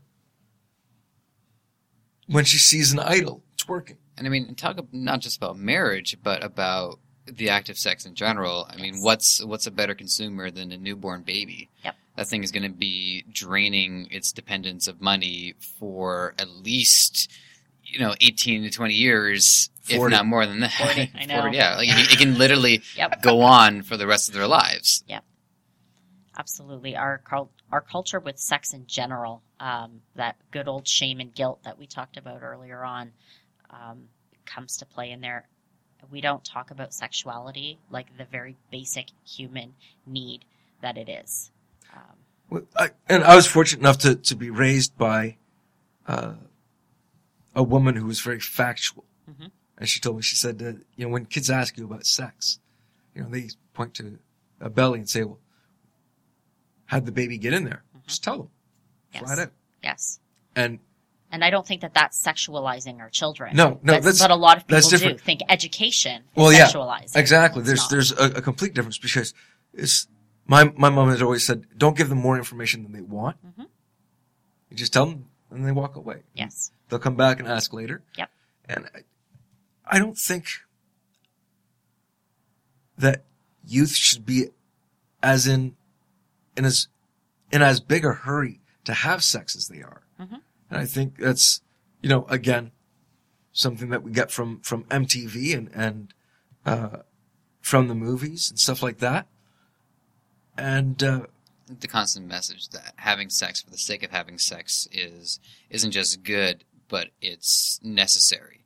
[2.28, 3.97] when she sees an idol twerking?
[4.17, 8.15] And I mean, talk not just about marriage, but about the act of sex in
[8.15, 8.67] general.
[8.69, 11.69] I mean, what's what's a better consumer than a newborn baby?
[11.84, 11.95] Yep.
[12.22, 17.32] That thing is going to be draining its dependence of money for at least
[17.84, 20.04] you know eighteen to twenty years, 40.
[20.04, 20.72] if not more than that.
[20.72, 21.46] 40, I know.
[21.48, 23.24] yeah, like it, it can literally Yep.
[23.24, 25.04] go on for the rest of their lives.
[26.38, 26.96] Absolutely.
[26.96, 27.22] Our
[27.72, 31.88] our culture with sex in general, um, that good old shame and guilt that we
[31.88, 33.12] talked about earlier on,
[33.72, 34.04] um,
[34.46, 35.48] comes to play in there.
[36.12, 39.74] We don't talk about sexuality like the very basic human
[40.06, 40.46] need
[40.82, 41.52] that it is.
[41.96, 45.38] Um, I, and I was fortunate enough to, to be raised by
[46.08, 46.34] uh,
[47.56, 49.06] a woman who was very factual.
[49.30, 49.52] Mhm.
[49.78, 52.60] And she told me, she said, that, you know, when kids ask you about sex,
[53.16, 54.20] you know, they point to
[54.60, 55.40] a belly and say, well,
[56.86, 57.84] how'd the baby get in there?
[58.08, 58.50] Just tell them.
[59.14, 59.40] yes.
[59.40, 59.52] Out.
[59.84, 60.20] Yes.
[60.56, 60.80] And
[61.32, 63.56] And I don't think that that's sexualizing our children.
[63.56, 66.68] No, no, That's, that's- but a lot of people do think education is Well, yeah,
[66.68, 67.16] sexualizing.
[67.18, 67.64] exactly.
[67.64, 67.90] There's, not.
[67.90, 69.34] there's a, a complete difference because
[69.74, 70.08] it's,
[70.52, 73.38] my, my mom has always said, don't give them more information than they want.
[73.46, 73.68] Mhm.
[74.70, 76.24] You just tell them and they walk away.
[76.34, 76.72] yes.
[76.90, 78.04] They'll come back and ask later.
[78.18, 78.30] Yep.
[78.68, 79.00] And I,
[79.96, 80.46] I don't think
[82.98, 83.24] that
[83.66, 84.48] youth should be
[85.24, 85.76] as in,
[86.58, 86.88] in as,
[87.50, 90.02] in as big a hurry to have sex as they are.
[90.20, 90.42] Mhm.
[90.70, 91.62] And I think that's,
[92.02, 92.72] you know, again,
[93.54, 96.14] something that we get from, from MTV and, and,
[96.66, 96.98] uh,
[97.62, 99.28] from the movies and stuff like that.
[100.58, 101.26] And, uh,
[101.80, 106.22] The constant message that having sex for the sake of having sex is isn't just
[106.24, 108.58] good, but it's necessary.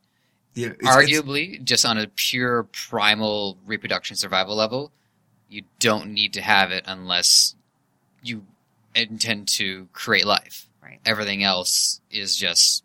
[0.55, 4.91] yeah, it's- it's- arguably just on a pure primal reproduction survival level
[5.49, 7.55] you don't need to have it unless
[8.23, 8.45] you
[8.95, 10.99] intend to create life Right.
[11.05, 12.83] everything else is just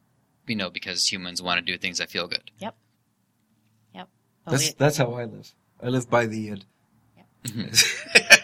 [0.48, 2.74] you know because humans want to do things that feel good Yep.
[3.94, 4.08] Yep.
[4.44, 5.54] But that's, we- that's how I live.
[5.82, 6.64] I live by the end.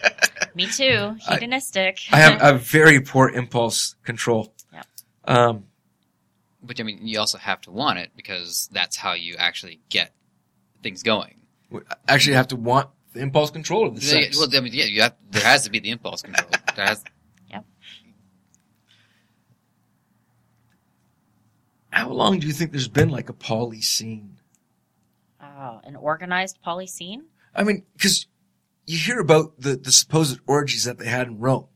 [0.57, 1.17] me too.
[1.21, 2.01] Hedonistic.
[2.11, 4.53] I have, I have very poor impulse control.
[4.73, 4.87] Yep.
[5.25, 5.65] Um,
[6.63, 10.13] but i mean you also have to want it because that's how you actually get
[10.83, 11.37] things going
[12.09, 14.39] actually, I have to want the impulse control of the Yeah, sex.
[14.39, 17.05] well i mean yeah you have, there has to be the impulse control there has
[21.97, 24.39] How long do you think there's been like a poly scene?
[25.41, 27.25] oh, an organized poly scene?
[27.55, 28.27] I mean, because
[28.87, 31.67] you hear about the, the supposed orgies that they had in Rome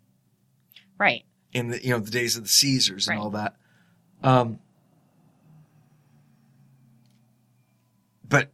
[0.98, 1.24] Right.
[1.52, 3.22] in the you know the days of the Caesars and Right.
[3.22, 3.56] all that.
[4.22, 4.58] Um,
[8.28, 8.52] but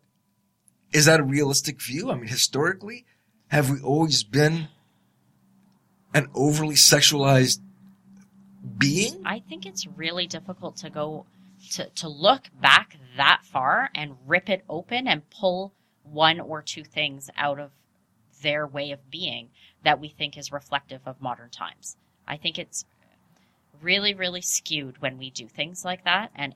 [0.92, 2.11] is that a realistic view?
[2.11, 3.05] I mean, historically,
[3.49, 4.69] have we always been
[6.14, 7.61] an overly sexualized
[8.79, 9.23] being?
[9.25, 11.27] I think it's really difficult to go
[11.73, 15.73] to, to look back that far and rip it open and pull
[16.05, 17.71] one or two things out of
[18.47, 19.49] their way of being
[19.83, 21.97] that we think is reflective of modern times.
[22.29, 22.85] I think it's
[23.83, 26.55] really, really skewed when we do things like that and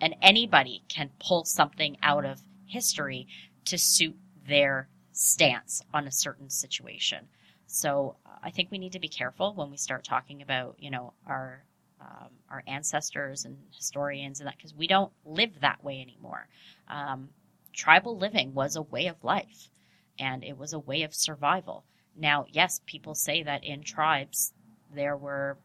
[0.00, 3.26] and anybody can pull something out of history
[3.66, 7.26] to suit their stance on a certain situation.
[7.66, 10.90] So uh, I think we need to be careful when we start talking about, you
[10.90, 11.64] know, our
[12.00, 16.48] um, our ancestors and historians and that because we don't live that way anymore.
[16.88, 17.28] Um,
[17.74, 19.68] tribal living was a way of life,
[20.18, 21.84] and it was a way of survival.
[22.16, 24.52] Now, yes, people say that in tribes
[24.94, 25.56] there were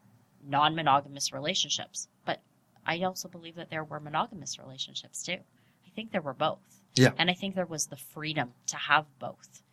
[0.46, 2.42] non-monogamous relationships, but
[2.86, 5.38] I also believe that there were monogamous relationships too.
[5.86, 6.82] I think there were both.
[6.96, 7.12] Yeah.
[7.18, 9.64] And I think there was the freedom to have both.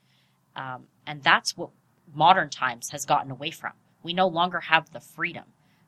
[0.57, 1.70] Um, and that's what
[2.14, 3.72] modern times has gotten away from.
[4.03, 5.45] We no longer have the freedom.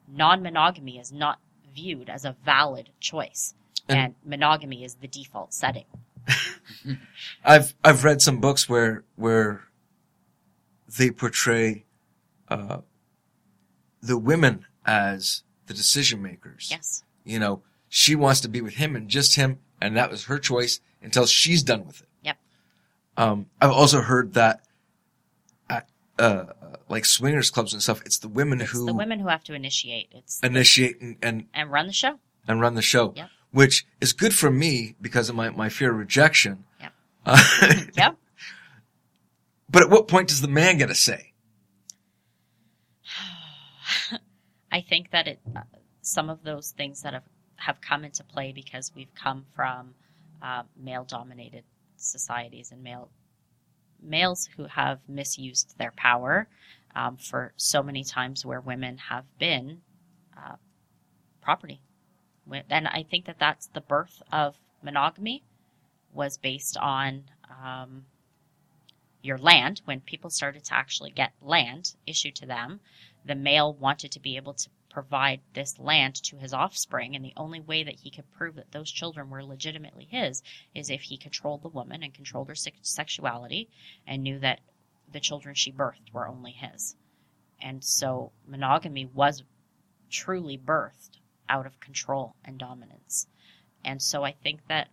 [0.09, 1.38] Non monogamy is not
[1.74, 3.55] viewed as a valid choice,
[3.88, 5.86] And- and, monogamy is the default setting.
[7.45, 9.62] I've I've read some books where where
[10.99, 11.85] they portray
[12.49, 12.79] uh,
[14.03, 16.68] the women as the decision makers.
[16.70, 17.05] Yes.
[17.25, 20.39] You know, she wants to be with him and just him, and that was her
[20.39, 22.09] choice until she's done with it.
[22.23, 22.37] Yep.
[23.16, 24.62] Um, I've also heard that
[25.70, 26.47] at uh,
[26.89, 29.55] like swingers clubs and stuff, it's the women It's who the women who have to
[29.55, 30.09] initiate.
[30.12, 32.18] It's initiate and, and and run the show.
[32.47, 33.12] and run the show.
[33.16, 33.29] Yep.
[33.53, 36.64] Which is good for me because of my, my fear of rejection.
[36.80, 36.92] Yep.
[37.24, 37.42] Uh,
[37.96, 38.16] Yep.
[39.70, 41.32] but at what point does the man get a say?
[44.72, 45.61] I think that it, uh,
[46.00, 47.24] some of those things that have,
[47.57, 49.94] have come into play because we've come from
[50.42, 51.64] uh, male dominated
[51.96, 53.11] societies and male
[54.03, 56.48] males who have misused their power
[56.96, 59.80] um, for so many times where women have been
[60.36, 60.57] uh,
[61.40, 61.80] property.
[62.51, 65.43] And I think that that's the birth of monogamy
[66.12, 67.24] was based on
[67.64, 68.05] um,
[69.22, 72.80] your land when people started to actually get land issued to them
[73.24, 77.32] the male wanted to be able to provide this land to his offspring, and the
[77.36, 80.43] only way that he could prove that those children were legitimately his
[80.74, 83.68] is if he controlled the woman and controlled her sex- sexuality
[84.07, 84.61] and knew that
[85.11, 86.97] the children she birthed were only his.
[87.61, 89.45] And so monogamy was
[90.11, 91.18] truly birthed
[91.53, 93.26] out of control and dominance.
[93.84, 94.88] And so I think that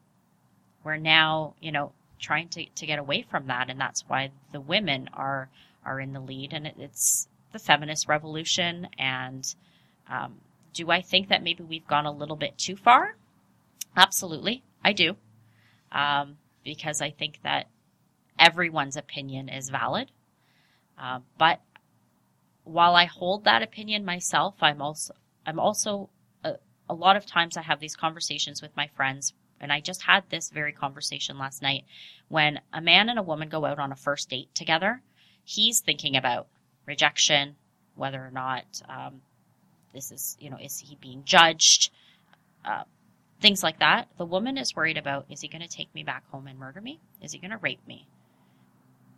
[0.84, 4.60] we're now, you know, trying to, to get away from that, and that's why the
[4.60, 5.50] women are
[5.86, 8.88] are in the lead, and it, it's the feminist revolution.
[8.98, 9.46] And
[10.10, 10.36] um,
[10.74, 13.16] do I think that maybe we've gone a little bit too far?
[13.96, 15.16] Absolutely, I do,
[15.94, 17.68] um, because I think that
[18.38, 20.12] everyone's opinion is valid.
[21.02, 21.62] Uh, but
[22.66, 25.14] while I hold that opinion myself, I'm also
[25.46, 26.10] I'm also
[26.90, 30.24] a, lot of times I have these conversations with my friends, and I just had
[30.30, 31.86] this very conversation last night.
[32.28, 35.02] When a man and a woman go out on a first date together,
[35.44, 36.48] he's thinking about
[36.86, 37.56] rejection,
[37.96, 39.22] whether or not um,
[39.94, 41.92] this is, you know, is he being judged,
[42.66, 42.84] uh,
[43.42, 44.08] things like that.
[44.18, 46.82] The woman is worried about is he going to take me back home and murder
[46.82, 47.00] me?
[47.22, 48.08] Is he going to rape me?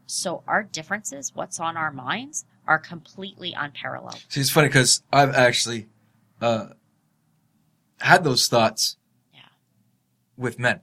[0.07, 4.23] So our differences, what's on our minds, are completely unparalleled.
[4.27, 5.87] See, it's funny because I've actually
[6.41, 6.67] uh,
[8.01, 8.97] had those thoughts
[9.33, 9.41] Yeah.
[10.37, 10.81] with men,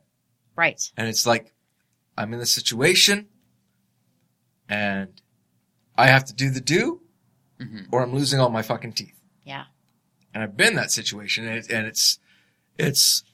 [0.57, 0.91] Right.
[0.97, 1.53] and it's like
[2.17, 3.29] I'm in this situation,
[4.69, 5.21] and
[5.97, 7.03] I have to do the do,
[7.61, 9.19] hmm or I'm losing all my fucking teeth.
[9.45, 9.65] Yeah.
[10.35, 12.19] And I've been in that situation, and, it, and it's
[12.79, 13.25] it's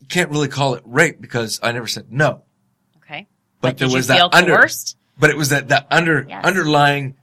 [0.00, 2.42] you can't really call it rape because I never said no,
[2.98, 3.26] Okay.
[3.60, 4.96] but, there was that under, coerced?
[5.18, 6.44] but it was that that under Yes.
[6.44, 7.16] underlying.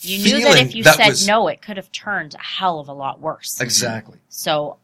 [0.00, 2.88] You knew that if you said was- no, it could have turned a hell of
[2.88, 3.58] a lot worse.
[3.60, 4.18] exactly.
[4.28, 4.78] So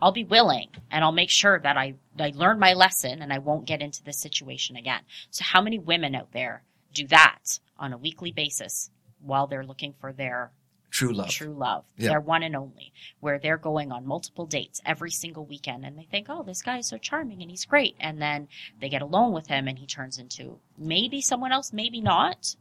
[0.00, 3.38] I'll be willing and I'll make sure that I, I learn my lesson and I
[3.38, 5.00] won't get into this situation again.
[5.30, 6.62] So how many women out there
[6.94, 8.90] do that on a weekly basis
[9.20, 10.52] while they're looking for their
[10.90, 11.28] True love.
[11.28, 15.84] true love, their one and only, where they're going on multiple dates every single weekend
[15.84, 17.94] and they think, oh, this guy is so charming and he's great.
[18.00, 18.48] And then
[18.80, 22.56] they get alone with him and he turns into maybe someone else, maybe not.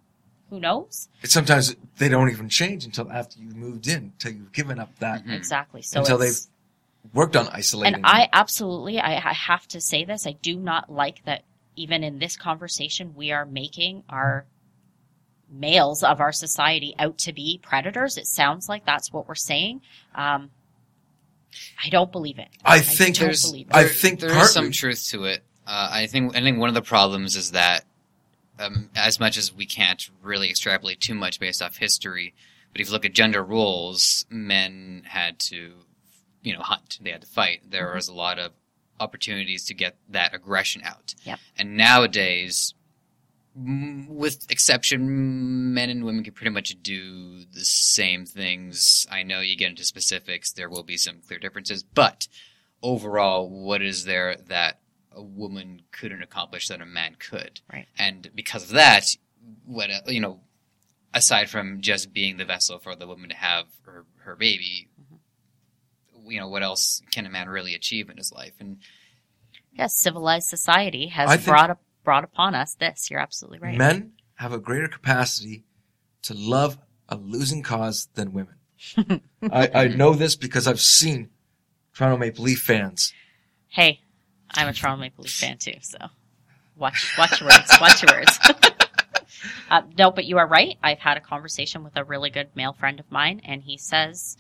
[0.49, 1.07] Who knows?
[1.21, 4.97] It's sometimes they don't even change until after you've moved in, until you've given up
[4.99, 5.33] that, Mhm.
[5.33, 5.81] Exactly.
[5.81, 6.38] So until they've
[7.13, 7.95] worked on isolating.
[7.95, 10.27] And I absolutely, I, I have to say this.
[10.27, 11.43] I do not like that
[11.75, 14.45] even in this conversation, we are making our
[15.49, 18.17] males of our society out to be predators.
[18.17, 19.81] It sounds like that's what we're saying.
[20.13, 20.51] Um,
[21.83, 22.49] I don't believe it.
[22.65, 23.75] I think don't there's, believe it.
[23.75, 25.43] I think there partly, some truth to it.
[25.65, 27.85] Uh, I think I think one of the problems is that
[28.59, 32.33] um, as much as we can't really extrapolate too much based off history,
[32.71, 35.73] but if you look at gender roles, men had to,
[36.47, 36.97] you know, hunt.
[37.01, 37.69] They had to fight.
[37.69, 37.95] There Mhm.
[37.95, 38.53] was a lot of
[38.99, 41.13] opportunities to get that aggression out.
[41.23, 41.39] Yep.
[41.57, 42.73] And nowadays,
[43.55, 49.07] with exception, men and women can pretty much do the same things.
[49.09, 52.27] I know you get into specifics, there will be some clear differences, but
[52.83, 54.79] overall, what is there that
[55.11, 57.61] a woman couldn't accomplish that a man could?
[57.71, 57.87] Right.
[57.97, 59.15] And because of that,
[59.65, 60.41] what uh, you know,
[61.13, 64.89] aside from just being the vessel for the woman to have her her baby,
[66.28, 68.53] you know, what else can a man really achieve in his life?
[68.59, 68.78] And
[69.78, 73.11] Yes, civilized society has brought up, brought upon us this.
[73.11, 73.78] You're absolutely right.
[73.78, 75.63] men have a greater capacity
[76.23, 76.78] to love
[77.09, 78.55] a losing cause than women.
[79.51, 81.30] I, I know this because I've seen
[81.93, 83.13] Toronto Maple Leaf fans.
[83.67, 84.01] Hey,
[84.51, 85.97] I'm a Toronto Maple Leaf fan too, so
[86.75, 87.71] watch watch your words.
[87.80, 88.39] Watch your words.
[89.69, 90.78] uh, no, but you are right.
[90.82, 94.38] I've had a conversation with a really good male friend of mine, and he says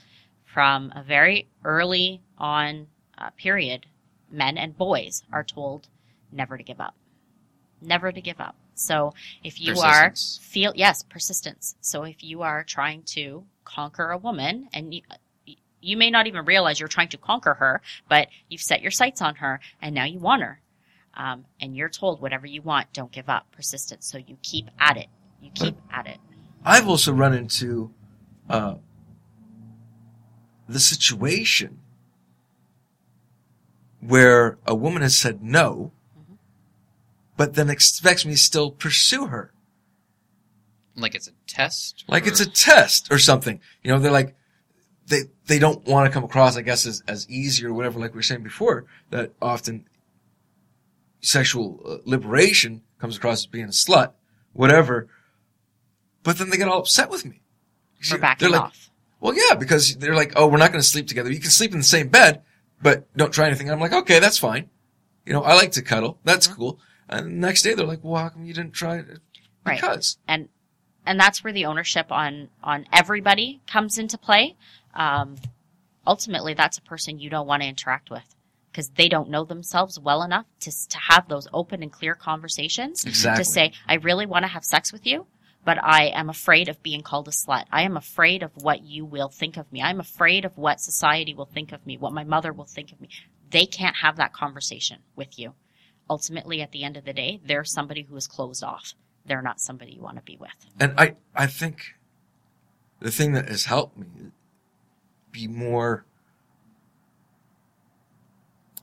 [0.57, 3.85] from a very early on uh, period,
[4.31, 5.87] men and boys are told
[6.31, 6.95] never to give up,
[7.79, 8.55] never to give up.
[8.73, 11.75] So if you are feel yes persistence.
[11.81, 15.01] So if you are trying to conquer a woman and you,
[15.79, 17.79] you may not even realize you're trying to conquer her,
[18.09, 20.59] but you've set your sights on her and now you want her.
[21.13, 24.09] Um, and you're told whatever you want, don't give up, persistence.
[24.09, 25.09] So you keep at it.
[25.39, 26.17] You keep at it.
[26.65, 27.91] I've also run into
[28.49, 28.77] uh,
[30.67, 31.79] the situation
[33.99, 36.33] where a woman has said no, Mm-hmm.
[37.35, 39.51] but then expects me to still pursue her.
[40.95, 42.03] Like it's a test?
[42.07, 43.59] Like or- it's a test or something.
[43.83, 44.35] You know, they're like,
[45.07, 48.11] they, they don't want to come across, I guess, as, as easy or whatever, like
[48.11, 49.87] we were saying before, that often
[51.21, 54.11] sexual uh, liberation comes across as being a slut,
[54.53, 55.07] whatever.
[56.23, 57.41] But then they get all upset with me.
[58.01, 58.86] For They're backing like, off.
[59.19, 61.31] Well, yeah, because they're like, oh, we're not going to sleep together.
[61.31, 62.43] You can sleep in the same bed,
[62.81, 63.69] but don't try anything.
[63.71, 64.69] I'm like, okay, that's fine.
[65.25, 66.19] You know, I like to cuddle.
[66.23, 66.79] That's cool.
[67.09, 69.19] And the next day they're like, well, how come you didn't try it?
[69.65, 69.79] Right.
[69.81, 70.17] Because.
[70.27, 70.49] and
[71.05, 74.55] and that's where the ownership on on everybody comes into play.
[74.93, 75.35] Um,
[76.05, 78.23] ultimately, that's a person you don't want to interact with
[78.71, 83.05] because they don't know themselves well enough to to have those open and clear conversations
[83.05, 83.43] Exactly.
[83.43, 85.27] to say, "I really want to have sex with you."
[85.67, 87.65] But I am afraid of being called a slut.
[87.73, 89.81] I am afraid of what you will think of me.
[89.81, 93.01] I'm afraid of what society will think of me, what my mother will think of
[93.01, 93.09] me.
[93.49, 95.55] They can't have that conversation with you.
[96.09, 98.93] Ultimately, at the end of the day, they're somebody who is closed off.
[99.25, 100.51] They're not somebody you want to be with.
[100.79, 101.81] And I, I think
[103.01, 104.07] the thing that has helped me
[105.33, 106.05] be more,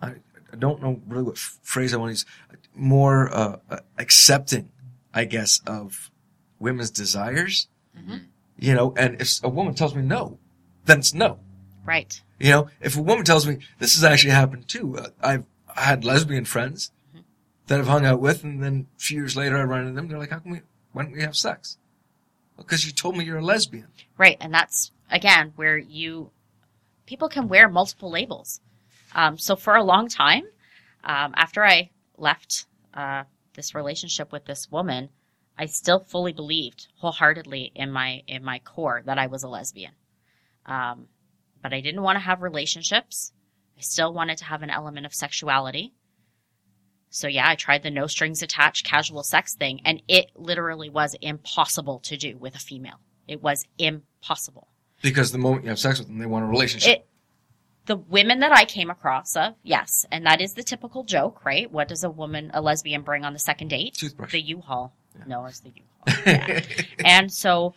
[0.03, 0.16] I,
[0.53, 2.26] I don't know really what phrase I want to use,
[2.74, 4.68] more, uh, uh, accepting,
[5.14, 6.11] I guess, of
[6.65, 7.69] women's desires.
[7.97, 8.27] Mhm.
[8.59, 10.39] You know, and if a woman tells me no,
[10.87, 11.39] then it's no.
[11.85, 12.21] Right.
[12.41, 15.45] You know, if a woman tells me this has actually happened too, uh, I've
[15.77, 16.93] I had lesbian friends
[17.67, 20.09] that I've hung out with, and then a few years later I run into them.
[20.09, 20.61] They're like, "How can we?
[20.93, 21.79] Why don't we have sex?"
[22.57, 23.89] Because you told me you're a lesbian.
[24.17, 24.37] Right.
[24.41, 26.31] And that's, again, where you,
[27.07, 28.61] people can wear multiple labels.
[29.12, 30.45] Um, so for a long time,
[31.03, 35.09] um, after I left uh, this relationship with this woman,
[35.57, 39.93] I still fully believed wholeheartedly in my in my core that I was a lesbian.
[40.67, 41.07] Um,
[41.63, 43.33] but I didn't want to have relationships.
[43.79, 45.95] I still wanted to have an element of sexuality.
[47.11, 51.15] So yeah, I tried the no strings attached casual sex thing, and it literally was
[51.21, 52.99] impossible to do with a female.
[53.29, 54.69] It was impossible.
[55.01, 56.99] Because the moment you have sex with them, they want a relationship.
[56.99, 57.07] It,
[57.87, 61.71] the women that I came across of, yes, and that is the typical joke, right?
[61.71, 63.95] What does a woman, a lesbian, bring on the second date?
[63.95, 64.33] Toothbrush.
[64.33, 64.95] The U-Haul.
[65.27, 66.23] No, it's the U-Haul.
[66.27, 66.61] Yeah.
[67.05, 67.75] and so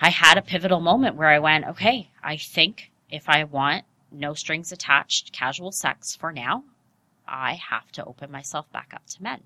[0.00, 4.34] I had a pivotal moment where I went, okay, I think if I want no
[4.34, 6.64] strings attached casual sex for now,
[7.26, 9.42] I have to open myself back up to men.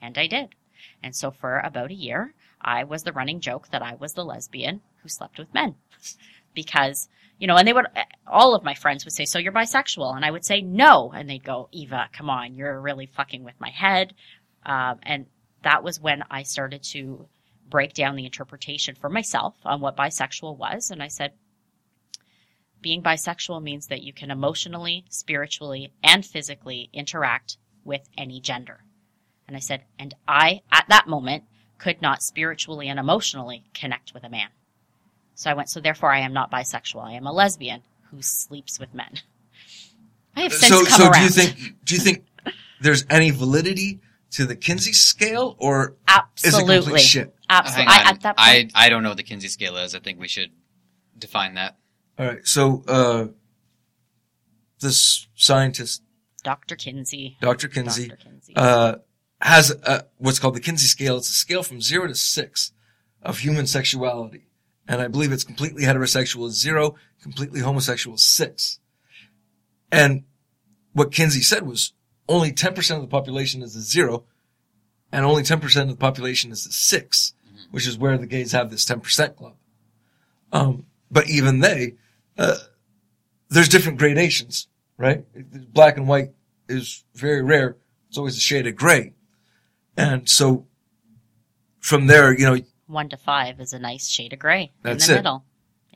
[0.00, 0.54] And I did.
[1.02, 4.24] And so for about a year, I was the running joke that I was the
[4.24, 5.74] lesbian who slept with men.
[6.54, 7.86] because, you know, and they would,
[8.26, 10.16] all of my friends would say, so you're bisexual.
[10.16, 11.12] And I would say, no.
[11.12, 14.14] And they'd go, Eva, come on, you're really fucking with my head.
[14.64, 15.26] Um, and
[15.62, 17.28] that was when I started to
[17.68, 20.90] break down the interpretation for myself on what bisexual was.
[20.90, 21.32] And I said,
[22.80, 28.84] being bisexual means that you can emotionally, spiritually, and physically interact with any gender.
[29.46, 31.44] And I said, and I, at that moment,
[31.78, 34.48] could not spiritually and emotionally connect with a man.
[35.34, 37.02] So I went, so therefore I am not bisexual.
[37.02, 39.14] I am a lesbian who sleeps with men.
[40.36, 41.14] I have since so, come so around.
[41.14, 41.84] do you think?
[41.84, 42.24] Do you think
[42.80, 44.00] there's any validity
[44.32, 45.96] to the Kinsey scale, or
[46.42, 47.00] is it complete Absolutely.
[47.00, 47.34] shit?
[47.48, 47.92] Absolutely.
[47.92, 48.14] Hang I, on.
[48.14, 49.94] at that point, I, I don't know what the Kinsey scale is.
[49.94, 50.50] I think we should
[51.18, 51.78] define that.
[52.18, 52.46] All right.
[52.46, 53.26] So, uh,
[54.80, 56.02] this scientist,
[56.44, 56.76] Dr.
[56.76, 57.36] Kinsey.
[57.40, 57.68] Dr.
[57.68, 58.24] Kinsey, Dr.
[58.24, 58.52] Kinsey.
[58.56, 58.94] uh,
[59.40, 61.16] has a, what's called the Kinsey scale.
[61.16, 62.72] It's a scale from zero to six
[63.22, 64.46] of human sexuality.
[64.88, 68.80] And I believe it's completely heterosexual is zero, completely homosexual is six.
[69.92, 70.24] And
[70.92, 71.92] what Kinsey said was
[72.30, 74.24] only 10% of the population is a zero
[75.12, 77.34] and only 10% of the population is a 6
[77.70, 79.54] which is where the gays have this 10% club.
[80.52, 81.94] Um, but even they,
[82.36, 82.56] uh,
[83.48, 85.24] there's different gradations, right?
[85.72, 86.32] Black and white
[86.68, 87.76] is very rare.
[88.08, 89.14] It's always a shade of gray.
[89.96, 90.66] And so
[91.78, 95.08] from there, you know, one to five is a nice shade of gray That's in
[95.08, 95.22] the it.
[95.22, 95.44] middle.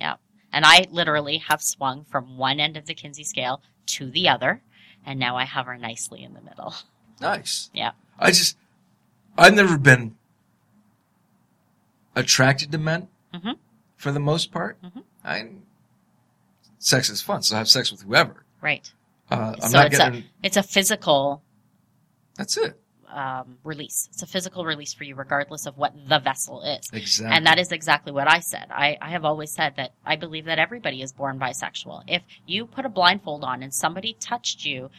[0.01, 0.17] Yeah.
[0.53, 4.63] And I literally have swung from one end of the Kinsey scale to the other,
[5.07, 6.75] and now I hover nicely in the middle.
[7.21, 7.71] nice.
[7.73, 7.93] Yeah.
[8.19, 8.57] I just,
[9.39, 10.17] I've never been
[12.17, 13.59] attracted to men Mhm.
[13.97, 14.81] for the most part.
[14.83, 15.03] Mhm.
[15.25, 15.49] I,
[16.79, 18.45] sex is fun, so I have sex with whoever.
[18.61, 18.91] Right.
[19.31, 21.43] Uh, I'm so not it's getting, a it's a physical
[22.37, 22.79] that's it.
[23.15, 24.09] Um, release.
[24.13, 26.89] It's a physical release for you, regardless of what the vessel is.
[26.93, 27.37] Exactly.
[27.37, 28.67] And that is exactly what I said.
[28.71, 32.03] I, I have always said that I believe that everybody is born bisexual.
[32.09, 34.91] If you put a blindfold on and somebody touched you,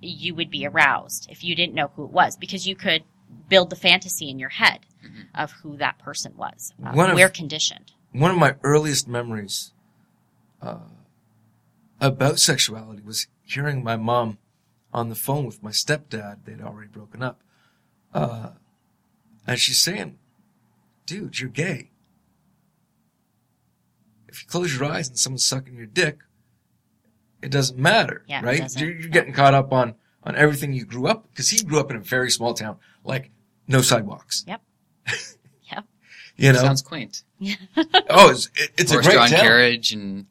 [0.00, 3.02] you would be aroused if you didn't know who it was because you could
[3.48, 5.26] build the fantasy in your head Mhm.
[5.34, 6.72] of who that person was.
[6.82, 7.92] Um, One of- we're conditioned.
[8.12, 9.72] one of my earliest memories
[10.62, 10.78] uh,
[12.00, 14.38] about sexuality was hearing my mom
[14.94, 16.44] on the phone with my stepdad.
[16.44, 17.42] They'd already broken up.
[18.14, 18.50] Uh,
[19.46, 20.18] and she's saying,
[21.04, 21.90] dude, you're gay.
[24.28, 26.18] If you close your eyes and someone's sucking your dick,
[27.42, 28.60] it doesn't matter, Yeah, right?
[28.60, 28.80] doesn't.
[28.80, 31.90] You're, you're getting caught up on, on everything you grew up, because he grew up
[31.90, 33.30] in a very small town, like
[33.68, 34.44] no sidewalks.
[34.46, 34.62] Yep.
[35.72, 35.84] Yep.
[36.36, 36.58] You know?
[36.60, 37.22] Sounds quaint.
[38.10, 39.40] oh, it's, it, it's a great Horse-drawn town.
[39.40, 40.26] carriage and Yep.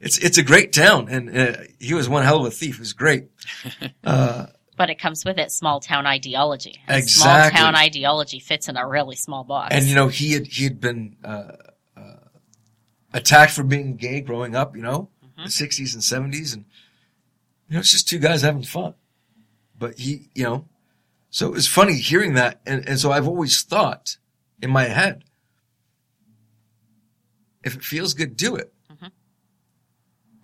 [0.00, 1.08] It's, it's a great town.
[1.08, 2.76] And, uh, he was one hell of a thief.
[2.76, 3.26] He was great.
[4.04, 4.46] Uh,
[4.76, 6.80] But it comes with it small town ideology.
[6.88, 7.56] And Exactly.
[7.58, 9.74] Small town ideology fits in a really small box.
[9.74, 11.52] And you know, he had he had been uh,
[11.96, 12.16] uh,
[13.12, 14.74] attacked for being gay growing up.
[14.76, 15.44] You know, Mm-hmm.
[15.44, 16.64] the sixties and seventies, and
[17.68, 18.94] you know, it's just two guys having fun.
[19.78, 20.64] But he, you know,
[21.30, 24.16] so it was funny hearing that, and, and so I've always thought
[24.62, 25.24] in my head,
[27.64, 28.72] if it feels good, do it.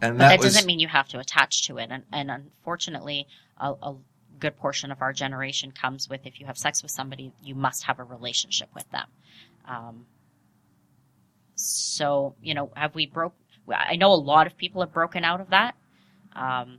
[0.01, 1.89] And that, that was doesn't mean you have to attach to it.
[1.91, 3.27] And, and unfortunately,
[3.59, 3.97] a, a
[4.39, 7.85] good portion of our generation comes with if you have sex with somebody, you must
[7.85, 9.07] have a relationship with them.
[9.67, 10.07] Um,
[11.55, 13.35] so, you know, have we broke?
[13.69, 15.75] I know a lot of people have broken out of that.
[16.35, 16.79] Um,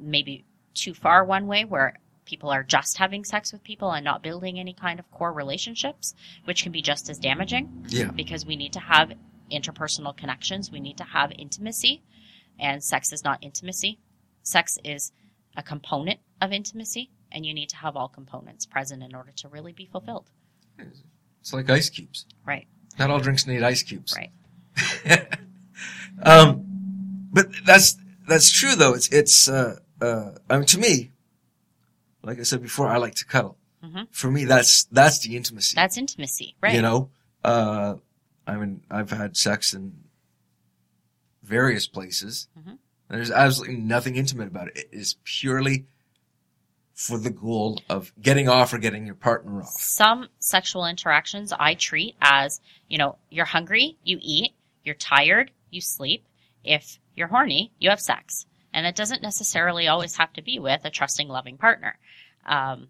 [0.00, 0.44] maybe
[0.74, 1.94] too far one way where
[2.24, 6.14] people are just having sex with people and not building any kind of core relationships,
[6.44, 9.12] which can be just as damaging yeah, because we need to have
[9.50, 10.70] interpersonal connections.
[10.70, 12.02] We need to have intimacy,
[12.58, 13.98] and sex is not intimacy.
[14.42, 15.12] Sex is
[15.56, 19.48] a component of intimacy, and you need to have all components present in order to
[19.48, 20.30] really be fulfilled.
[21.40, 22.24] it's like ice cubes.
[22.46, 22.66] Right,
[22.98, 24.14] Not all drinks need ice cubes.
[24.16, 24.30] right.
[26.22, 26.64] um,
[27.32, 27.96] but that's
[28.26, 28.94] that's true though.
[28.94, 31.12] It's it's uh, uh, I mean to me,
[32.22, 33.56] like I said before, I like to cuddle.
[33.84, 34.08] Mhm.
[34.10, 35.74] For me, that's that's the intimacy.
[35.76, 36.74] That's intimacy, right?
[36.74, 37.10] You know,
[37.44, 37.94] uh,
[38.46, 39.94] I mean, I've had sex in
[41.48, 42.48] various places.
[42.58, 42.78] Mhm.
[43.08, 44.76] There's absolutely nothing intimate about it.
[44.76, 45.86] It is purely
[46.94, 49.70] for the goal of getting off or getting your partner off.
[49.78, 54.52] Some sexual interactions I treat as, you know, you're hungry, you eat,
[54.84, 56.24] you're tired, you sleep.
[56.64, 58.46] If you're horny, you have sex.
[58.74, 61.98] And it doesn't necessarily always have to be with a trusting, loving partner.
[62.44, 62.88] Um,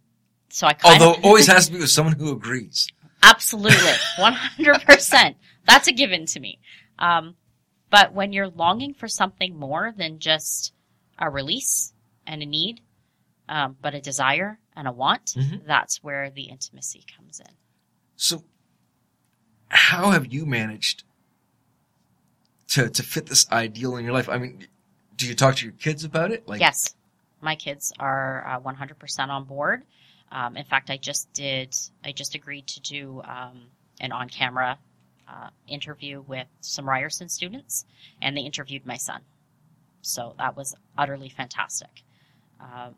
[0.49, 2.89] so I kind Although of, it always has to be with someone who agrees.
[3.23, 3.77] Absolutely.
[4.19, 5.35] 100%.
[5.67, 6.59] That's a given to me.
[6.99, 7.37] Um,
[7.91, 10.73] but when you're longing for something more than just
[11.19, 11.93] a release
[12.27, 12.81] and a need,
[13.49, 15.65] um, but a desire and a want, Mhm.
[15.67, 17.55] that's where the intimacy comes in.
[18.17, 18.45] So,
[19.69, 21.05] how have you managed
[22.69, 24.29] to to fit this ideal in your life?
[24.29, 24.67] I mean,
[25.17, 26.47] do you talk to your kids about it?
[26.47, 26.95] Like, yes,
[27.41, 29.85] my kids are uh, 100% on board.
[30.31, 31.75] Um, in fact, I just did,
[32.05, 33.71] I just agreed to do um,
[34.01, 34.79] an on camera
[35.29, 37.85] uh, interview with some Ryerson students,
[38.21, 39.23] and they interviewed my son.
[40.01, 42.03] So that was utterly fantastic.
[42.61, 42.95] Um,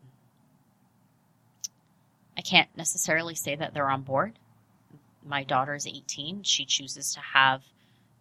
[2.37, 4.39] I can't necessarily say that they're on board.
[5.23, 6.43] My daughter is 18.
[6.43, 7.63] She chooses to have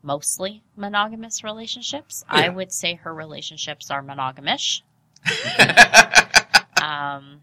[0.02, 2.24] mostly monogamous relationships.
[2.28, 4.82] I would say her relationships are monogamish
[6.82, 7.42] um,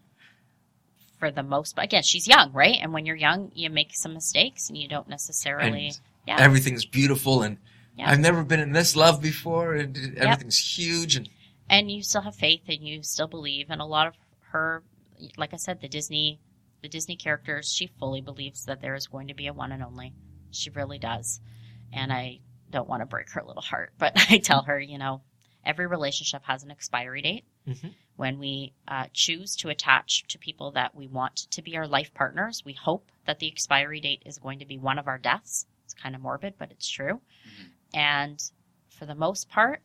[1.18, 1.74] for the most.
[1.74, 2.78] But again, she's young, right?
[2.80, 5.86] And when you're young, you make some mistakes, and you don't necessarily.
[5.86, 7.56] And yeah, everything's beautiful, and
[7.96, 8.10] Yeah.
[8.10, 11.28] I've never been in this love before, and everything's huge, and
[11.70, 13.66] and you still have faith, and you still believe.
[13.70, 14.14] And a lot of
[14.52, 14.82] her,
[15.36, 16.38] like I said, the Disney,
[16.82, 19.82] the Disney characters, she fully believes that there is going to be a one and
[19.82, 20.12] only.
[20.50, 21.40] She really does,
[21.92, 25.22] and I don't want to break her little heart, but I tell her, you know,
[25.64, 27.44] every relationship has an expiry date.
[27.66, 27.94] Mhm.
[28.16, 32.12] When we uh, choose to attach to people that we want to be our life
[32.14, 35.66] partners, we hope that the expiry date is going to be one of our deaths.
[36.02, 37.20] Kind of morbid, but it's true.
[37.46, 37.70] Mhm.
[37.94, 38.52] And
[38.88, 39.80] for the most part,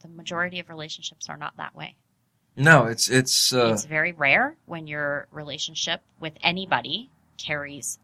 [0.00, 1.96] the majority of relationships are not that way.
[2.56, 7.98] no, it's it's uh, it's very rare when your relationship with anybody carries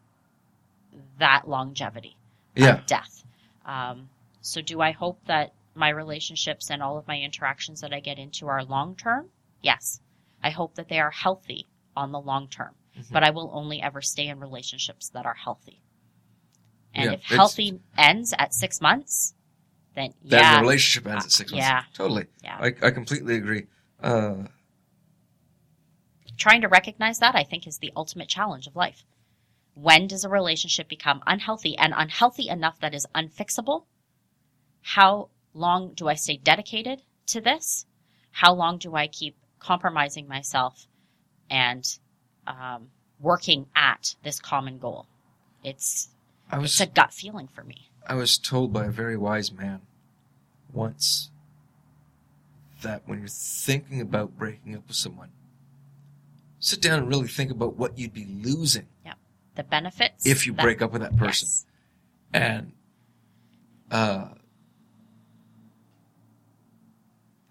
[1.19, 2.17] that longevity
[2.55, 2.79] yeah.
[2.79, 3.25] of death.
[3.65, 4.09] Um,
[4.41, 8.19] so, do I hope that my relationships and all of my interactions that I get
[8.19, 9.29] into are long term?
[9.63, 10.01] Yes.
[10.43, 11.67] I hope that they are healthy
[11.97, 13.13] on the long term, Mhm.
[13.13, 15.83] but I will only ever stay in relationships that are healthy.
[16.97, 19.35] And Yeah, if healthy ends at six months,
[19.95, 21.67] then Then yeah, the relationship ends at six months.
[21.67, 21.83] Yeah.
[21.95, 22.27] totally.
[22.43, 22.59] yeah.
[22.59, 23.67] I I completely agree.
[24.03, 24.45] Uh,
[26.37, 29.05] trying to recognize that, I think, is the ultimate challenge of life.
[29.75, 33.85] When does a relationship become unhealthy and unhealthy enough that is unfixable?
[34.83, 37.87] How long do I stay dedicated to this?
[38.31, 40.87] How long do I keep compromising myself
[41.51, 41.85] and
[42.47, 42.89] um,
[43.21, 45.07] working at this common goal?
[45.65, 46.09] It's
[46.51, 47.91] I was it's a gut feeling for me.
[48.07, 49.81] I was told by a very wise man
[50.73, 51.31] once
[52.83, 55.31] that when you're thinking about breaking up with someone,
[56.61, 58.87] sit down and really think about what you'd be losing
[59.57, 60.25] The benefits.
[60.27, 61.49] if you that- break up with that person.
[61.49, 61.67] Yes.
[62.33, 62.73] And
[63.91, 64.29] uh,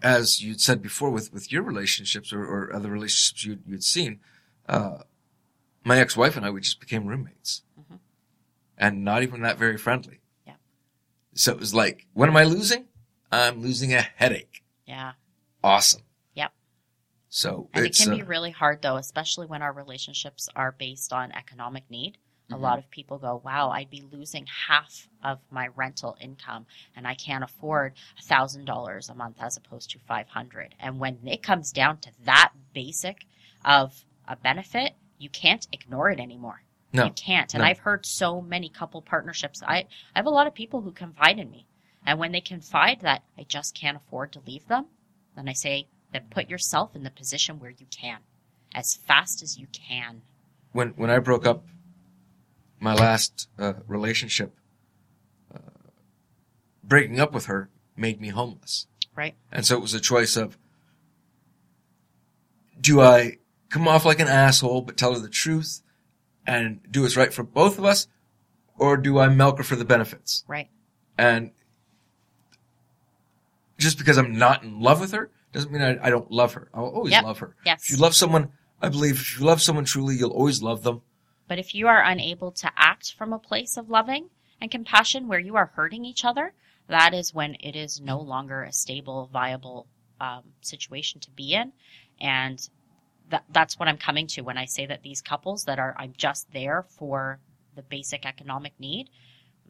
[0.04, 4.20] as you'd said before with, with your relationships or, or other relationships you'd, you'd seen,
[4.70, 5.00] uh,
[5.84, 7.64] my ex-wife and I, we just became roommates.
[8.78, 10.20] And not even that very friendly.
[10.46, 10.56] Yeah.
[11.34, 12.86] So it was like, what am I losing?
[13.32, 14.64] I'm losing a headache.
[14.86, 15.14] Yeah.
[15.64, 16.02] Awesome.
[16.36, 16.52] Yep.
[17.30, 20.72] So And it's, it can uh, be really hard though, especially when our relationships are
[20.72, 22.18] based on economic need.
[22.52, 22.60] A Mhm.
[22.62, 27.16] lot of people go, wow, I'd be losing half of my rental income and I
[27.16, 30.76] can't afford $1,000 a month as opposed to 500.
[30.80, 33.26] And when it comes down to that basic
[33.64, 36.62] of a benefit, you can't ignore it anymore.
[36.96, 37.06] No.
[37.06, 37.54] You can't.
[37.54, 37.68] And No.
[37.68, 39.62] I've heard so many couple partnerships.
[39.64, 39.78] I,
[40.16, 41.66] I have a lot of people who confide in me.
[42.06, 44.86] And when they confide that I just can't afford to leave them,
[45.36, 48.20] then I say, then put yourself in the position where you can
[48.74, 50.22] as fast as you can.
[50.72, 51.64] when when I broke up
[52.80, 54.54] my last uh, relationship,
[55.54, 55.60] uh,
[56.84, 59.34] breaking up with her made me homeless, Right.
[59.52, 60.58] and so it was a choice of
[62.80, 63.38] do I
[63.70, 65.82] come off like an asshole but tell her the truth
[66.48, 68.08] and do what's right for both of us,
[68.78, 70.44] or do I milk her for the benefits?
[70.48, 70.70] Right.
[71.18, 71.52] And
[73.78, 76.70] just because I'm not in love with her doesn't mean I, I don't love her.
[76.74, 77.24] I'll always Yep.
[77.24, 77.56] love her.
[77.66, 77.84] Yes.
[77.86, 81.02] If you love someone, I believe if you love someone truly, you'll always love them.
[81.48, 84.30] But if you are unable to act from a place of loving
[84.60, 86.54] and compassion where you are hurting each other,
[86.88, 89.88] that is when it is no longer a stable, viable
[90.20, 91.72] um, situation to be in.
[92.20, 92.68] And
[93.30, 96.14] that, that's what I'm coming to when I say that these couples that are, I'm
[96.18, 97.40] just there for
[97.76, 99.10] the basic economic need,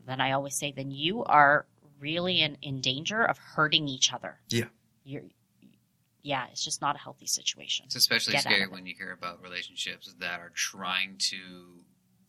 [0.05, 1.65] then I always say, then you are
[1.99, 4.39] really in, in danger of hurting each other.
[4.49, 4.65] Yeah.
[5.03, 5.23] You're,
[6.21, 7.85] yeah, it's just not a healthy situation.
[7.85, 11.37] It's especially Get scary when you hear about relationships that are trying to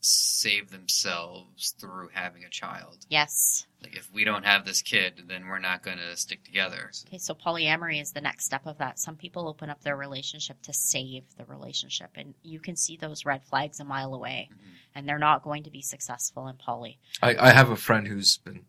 [0.07, 3.05] save themselves through having a child.
[3.09, 3.65] Yes.
[3.81, 6.91] Like if we don't have this kid, then we're not going to stick together.
[7.07, 8.97] Okay, so polyamory is the next step of that.
[8.99, 13.25] Some people open up their relationship to save the relationship, and you can see those
[13.25, 14.57] red flags a mile away, Mhm.
[14.95, 16.97] and they're not going to be successful in poly.
[17.21, 18.65] I, I have a friend who's been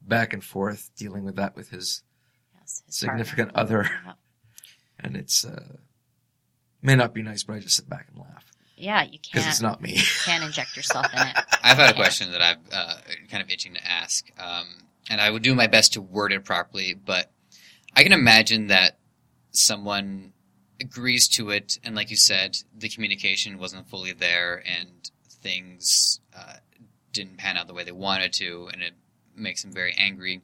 [0.00, 2.02] back and forth dealing with that with his
[2.58, 3.80] Yes, his significant partner.
[3.82, 4.12] other, Yeah.
[5.00, 5.76] and it's uh,
[6.80, 9.46] may not be nice, but I just sit back and laugh Yeah, you can't Because
[9.48, 9.96] it's not me.
[9.96, 11.36] you can't inject yourself in it.
[11.62, 12.96] I've had a question that I'm uh,
[13.30, 14.66] kind of itching to ask, um,
[15.10, 17.30] and I would do my best to word it properly, but
[17.94, 18.98] I can imagine that
[19.50, 20.32] someone
[20.80, 26.54] agrees to it, and like you said, the communication wasn't fully there, and things uh,
[27.12, 28.92] didn't pan out the way they wanted to, and it
[29.34, 30.40] makes them very angry.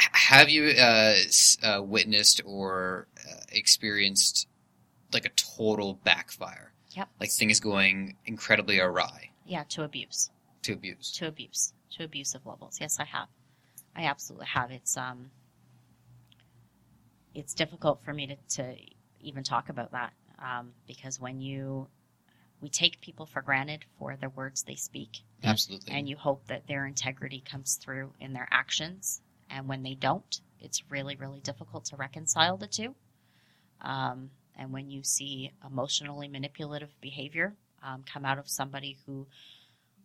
[0.00, 1.14] H- Have you uh,
[1.62, 4.48] uh, witnessed or uh, experienced
[5.12, 6.72] like a total backfire?
[6.94, 7.08] Yep.
[7.20, 10.30] Like things going incredibly awry Yeah, to abuse,
[10.62, 11.12] to abuse.
[11.12, 12.78] to abuse, to abusive levels.
[12.80, 13.28] Yes, I have.
[13.96, 14.70] I absolutely have.
[14.70, 15.30] It's um,
[17.34, 18.76] it's difficult for me to, to
[19.20, 21.88] even talk about that um, because when you
[22.60, 25.92] we take people for granted for the words they speak Absolutely.
[25.92, 29.20] and you hope that their integrity comes through in their actions.
[29.50, 32.94] And when they don't, it's really, really difficult to reconcile the two.
[33.82, 39.26] Um, and when you see emotionally manipulative behavior um, come out of somebody who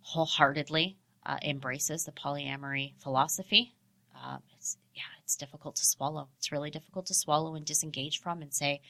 [0.01, 3.73] wholeheartedly uh, embraces the polyamory philosophy,
[4.15, 6.27] uh, it's yeah, it's difficult to swallow.
[6.37, 8.81] It's really difficult to swallow and disengage from, and say,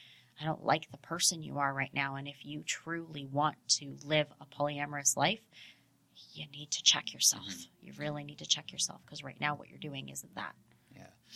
[0.42, 2.16] I don't like the person you are right now.
[2.16, 5.42] And if you truly want to live a polyamorous life,
[6.34, 7.46] you need to check yourself.
[7.48, 7.68] Mhm.
[7.82, 10.56] You really need to check yourself because right now what you're doing isn't that.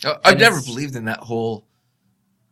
[0.02, 1.64] Uh, I've never believed in that whole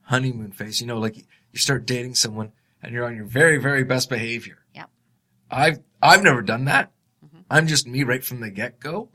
[0.02, 0.80] honeymoon phase.
[0.80, 4.58] You know, like you start dating someone and you're on your very, very best behavior.
[4.74, 4.90] Yep.
[5.50, 6.90] I've I've never done that.
[7.24, 7.44] Mhm.
[7.50, 9.08] I'm just me right from the get go.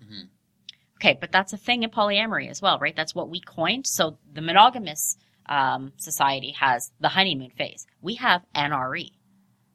[0.95, 2.95] Okay, but that's a thing in polyamory as well, right?
[2.95, 3.85] That's what we coined.
[3.85, 5.15] So the monogamous
[5.45, 7.85] um, society has the honeymoon phase.
[8.01, 9.11] We have NRE,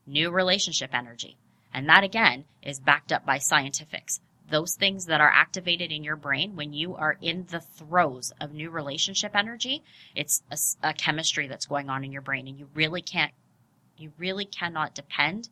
[0.06, 1.38] new relationship energy.
[1.72, 4.20] And that again is backed up by scientifics.
[4.52, 8.52] Those things that are activated in your brain when you are in the throes of
[8.52, 9.82] new relationship energy,
[10.14, 10.42] it's
[10.82, 13.32] a chemistry that's going on in your brain and you really can't,
[13.96, 15.48] you really cannot depend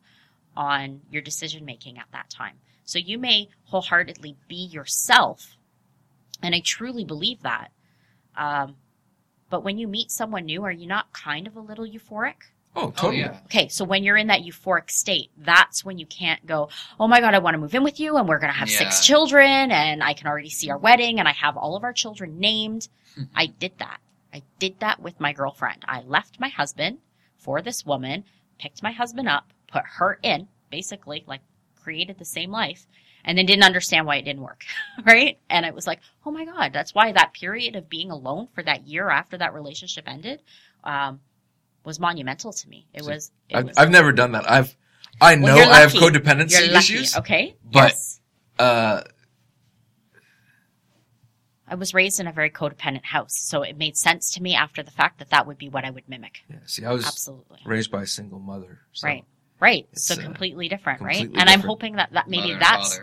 [0.55, 2.59] on your decision making at that time.
[2.85, 5.57] So you may wholeheartedly be yourself,
[6.43, 7.69] and I truly believe that.
[8.37, 8.75] Um,
[9.49, 12.51] but when you meet someone new, are you not kind of a little euphoric?
[12.75, 13.19] Oh, Oh totally.
[13.19, 13.37] yeah.
[13.45, 16.69] Okay, so when you're in that euphoric state, that's when you can't go,
[16.99, 18.69] oh my God, I want to move in with you, and we're going to have
[18.69, 21.93] six children, and I can already see our wedding, and I have all of our
[21.93, 22.87] children named.
[23.35, 23.99] I did that.
[24.33, 25.83] I did that with my girlfriend.
[25.85, 26.99] I left my husband
[27.37, 28.23] for this woman,
[28.57, 31.41] picked my husband up, put her in, basically, like
[31.83, 32.85] created the same life,
[33.25, 34.63] and then didn't understand why it didn't work.
[35.05, 35.37] right?
[35.49, 38.63] And it was like, oh my God, that's why that period of being alone for
[38.63, 40.41] that year after that relationship ended,
[40.85, 41.19] um,
[41.83, 42.87] was monumental to me.
[42.93, 44.49] It See, was, it I've, was I've never done that.
[44.49, 44.75] I've,
[45.19, 47.55] I know Well, I have codependency you're lucky, issues, okay?
[47.63, 48.19] but- yes.
[48.59, 49.01] uh,
[51.67, 54.83] I was raised in a very codependent house, so it made sense to me after
[54.83, 56.39] the fact that that would be what I would mimic.
[56.49, 57.59] yeah, see, I was Absolutely.
[57.65, 58.79] raised by a single mother.
[58.91, 59.07] So.
[59.07, 59.23] Right.
[59.61, 59.87] Right.
[59.93, 61.17] It's, So uh, completely different, right?
[61.19, 62.99] completely And I'm hoping that, that maybe that's,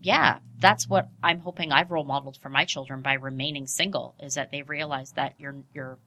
[0.00, 4.34] yeah, that's what I'm hoping I've role modeled for my children by remaining single is
[4.34, 5.98] that they realize that your, your,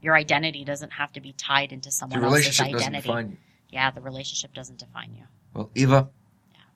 [0.00, 3.08] your identity doesn't have to be tied into The someone else's relationship doesn't identity.
[3.08, 3.36] define you.
[3.70, 5.24] Yeah, the relationship doesn't define you.
[5.54, 6.08] Well, Eva,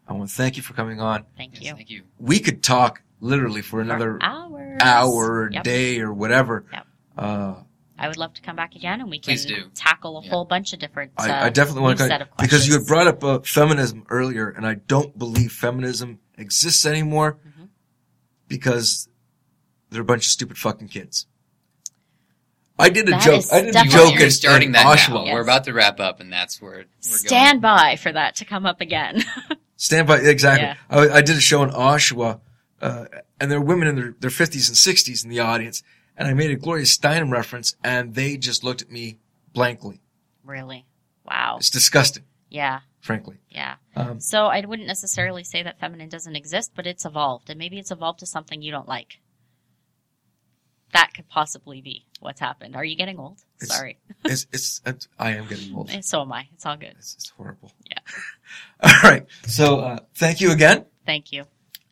[0.07, 1.25] I want to thank you for coming on.
[1.37, 1.75] Thank Yes, you.
[1.75, 2.03] thank you.
[2.19, 4.79] We could talk literally for For another hours.
[4.83, 5.65] hour, or Yep.
[5.65, 6.65] day, or whatever.
[6.73, 6.87] Yep.
[7.19, 7.55] Uh,
[8.01, 9.71] I would love to come back again and we can do.
[9.75, 10.31] tackle a Yeah.
[10.31, 11.13] whole bunch of different.
[11.19, 13.41] uh, I, I definitely want new to set of because you had brought up uh,
[13.41, 17.69] feminism earlier, and I don't believe feminism exists anymore Mhm.
[18.47, 19.09] because
[19.91, 21.27] they're a bunch of stupid fucking kids.
[22.79, 23.45] I did a That joke.
[23.53, 25.15] I did a joke You're in, starting in that Oshawa.
[25.15, 25.25] now.
[25.25, 25.35] Yes.
[25.35, 28.67] We're about to wrap up, and that's where we're Stand by for that to come
[28.67, 29.25] up again.
[29.77, 30.67] Stand by exactly.
[30.69, 30.77] Yeah.
[30.89, 32.41] I, I did a show in Oshawa,
[32.81, 33.07] uh,
[33.41, 35.83] and there were women in their their fifties and sixties in the audience,
[36.17, 39.19] and I made a Gloria Steinem reference, and they just looked at me
[39.53, 40.01] blankly.
[40.45, 40.87] really?
[41.25, 41.57] Wow.
[41.59, 42.81] It's disgusting, Yeah.
[43.01, 43.37] frankly.
[43.51, 43.75] Yeah.
[43.95, 47.79] Um, So I wouldn't necessarily say that feminine doesn't exist, but it's evolved, and maybe
[47.79, 49.19] it's evolved to something you don't like.
[50.93, 52.75] That could possibly be what's happened.
[52.77, 53.39] Are you getting old?
[53.61, 53.99] It's- Sorry.
[54.25, 55.91] it's, it's it's I am getting old.
[55.91, 56.49] Eh, So am I.
[56.55, 56.95] It's all good.
[56.99, 57.73] It's, it's horrible.
[57.91, 57.99] Yeah.
[58.83, 59.27] All right.
[59.47, 60.87] So uh, thank you again.
[61.05, 61.45] Thank you.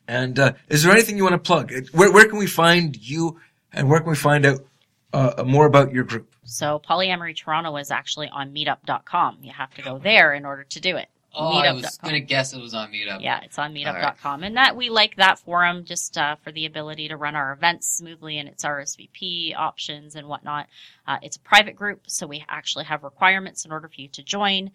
[0.08, 1.72] And uh, is there anything you want to plug?
[1.92, 3.40] Where where can we find you,
[3.72, 4.60] and where can we find out
[5.12, 6.32] uh, more about your group?
[6.44, 9.38] So Polyamory Toronto is actually on meetup.com.
[9.42, 11.08] You have to go there in order to do it.
[11.36, 13.20] Oh, I was gonna guess it was on Meetup.
[13.20, 14.42] Yeah, it's on meetup.com.
[14.42, 17.86] And that we like that forum just uh, for the ability to run our events
[17.86, 20.68] smoothly and its RSVP options and whatnot.
[21.06, 24.22] Uh, it's a private group, so we actually have requirements in order for you to
[24.22, 24.70] join.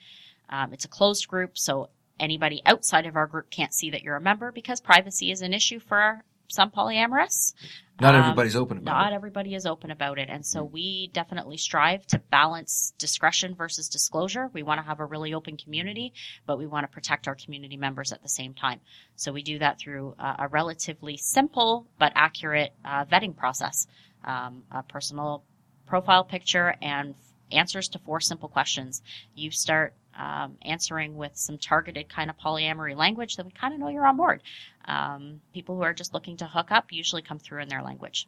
[0.50, 1.90] Um, it's a closed group, so
[2.20, 5.54] anybody outside of our group can't see that you're a member because privacy is an
[5.54, 7.54] issue for some polyamorous.
[8.00, 9.10] Not Um, everybody's open about Not it.
[9.12, 10.30] Not everybody is open about it.
[10.30, 14.50] And so we definitely strive to balance discretion versus disclosure.
[14.54, 16.14] We want to have a really open community,
[16.48, 18.80] but we want to protect our community members at the same time.
[19.16, 23.88] So we do that through uh, a relatively simple but accurate uh, vetting process.
[24.24, 25.44] Um, a personal
[25.88, 27.16] profile picture and
[27.52, 29.02] answers to four simple questions.
[29.36, 33.80] You start um, answering with some targeted kind of polyamory language, then we kind of
[33.80, 34.42] know you're on board.
[34.86, 38.28] Um, people who are just looking to hook up usually come through in their language.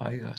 [0.00, 0.34] I uh,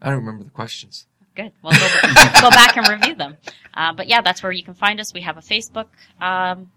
[0.00, 1.06] I don't remember the questions.
[1.34, 1.52] Good.
[1.62, 3.36] Well, go, go back and review them.
[3.74, 5.12] Uh, but yeah, that's where you can find us.
[5.12, 5.88] We have a Facebook,
[6.20, 6.70] um,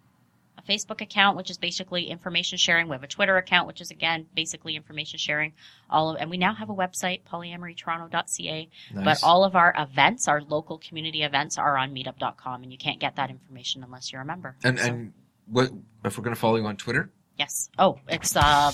[0.60, 2.88] a Facebook account, which is basically information sharing.
[2.88, 5.54] We have a Twitter account, which is again basically information sharing.
[5.90, 8.70] All of, and we now have a website, polyamorytoronto.ca.
[8.94, 9.06] Nice.
[9.06, 13.00] But all of our events, our local community events, are on Meetup.com, and you can't
[13.00, 14.56] get that information unless you're a member.
[14.64, 15.14] and So, and
[15.48, 15.72] what
[16.06, 17.10] if we're going to follow you on Twitter?
[17.38, 17.70] yes.
[17.80, 18.72] Oh, it's uh,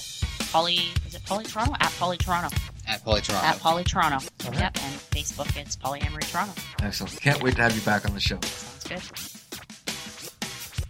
[0.52, 0.80] Poly.
[1.08, 1.76] Is it Poly Toronto?
[1.80, 2.56] At Poly Toronto.
[2.88, 3.46] At Poly Toronto.
[3.48, 4.26] At Poly Toronto.
[4.46, 4.60] All right.
[4.60, 4.78] Yep.
[4.82, 6.54] And Facebook, it's Polyamory Toronto.
[6.82, 7.20] Excellent.
[7.22, 8.40] Can't wait to have you back on the show.
[8.42, 9.35] Sounds good.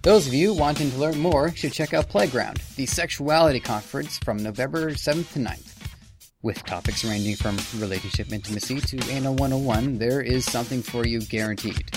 [0.05, 4.37] Those of you wanting to learn more should check out Playground, the sexuality conference from
[4.37, 5.73] November 7th to 9th.
[6.43, 11.89] With topics ranging from relationship intimacy to anal 101, there is something for you guaranteed.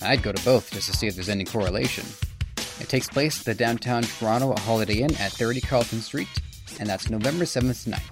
[0.00, 2.04] I'd go to both just to see if there's any correlation.
[2.78, 6.28] It takes place at the downtown Toronto Holiday Inn at 30 Carlton Street,
[6.78, 8.10] and that's November 7th to 9th.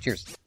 [0.00, 0.38] Cheers.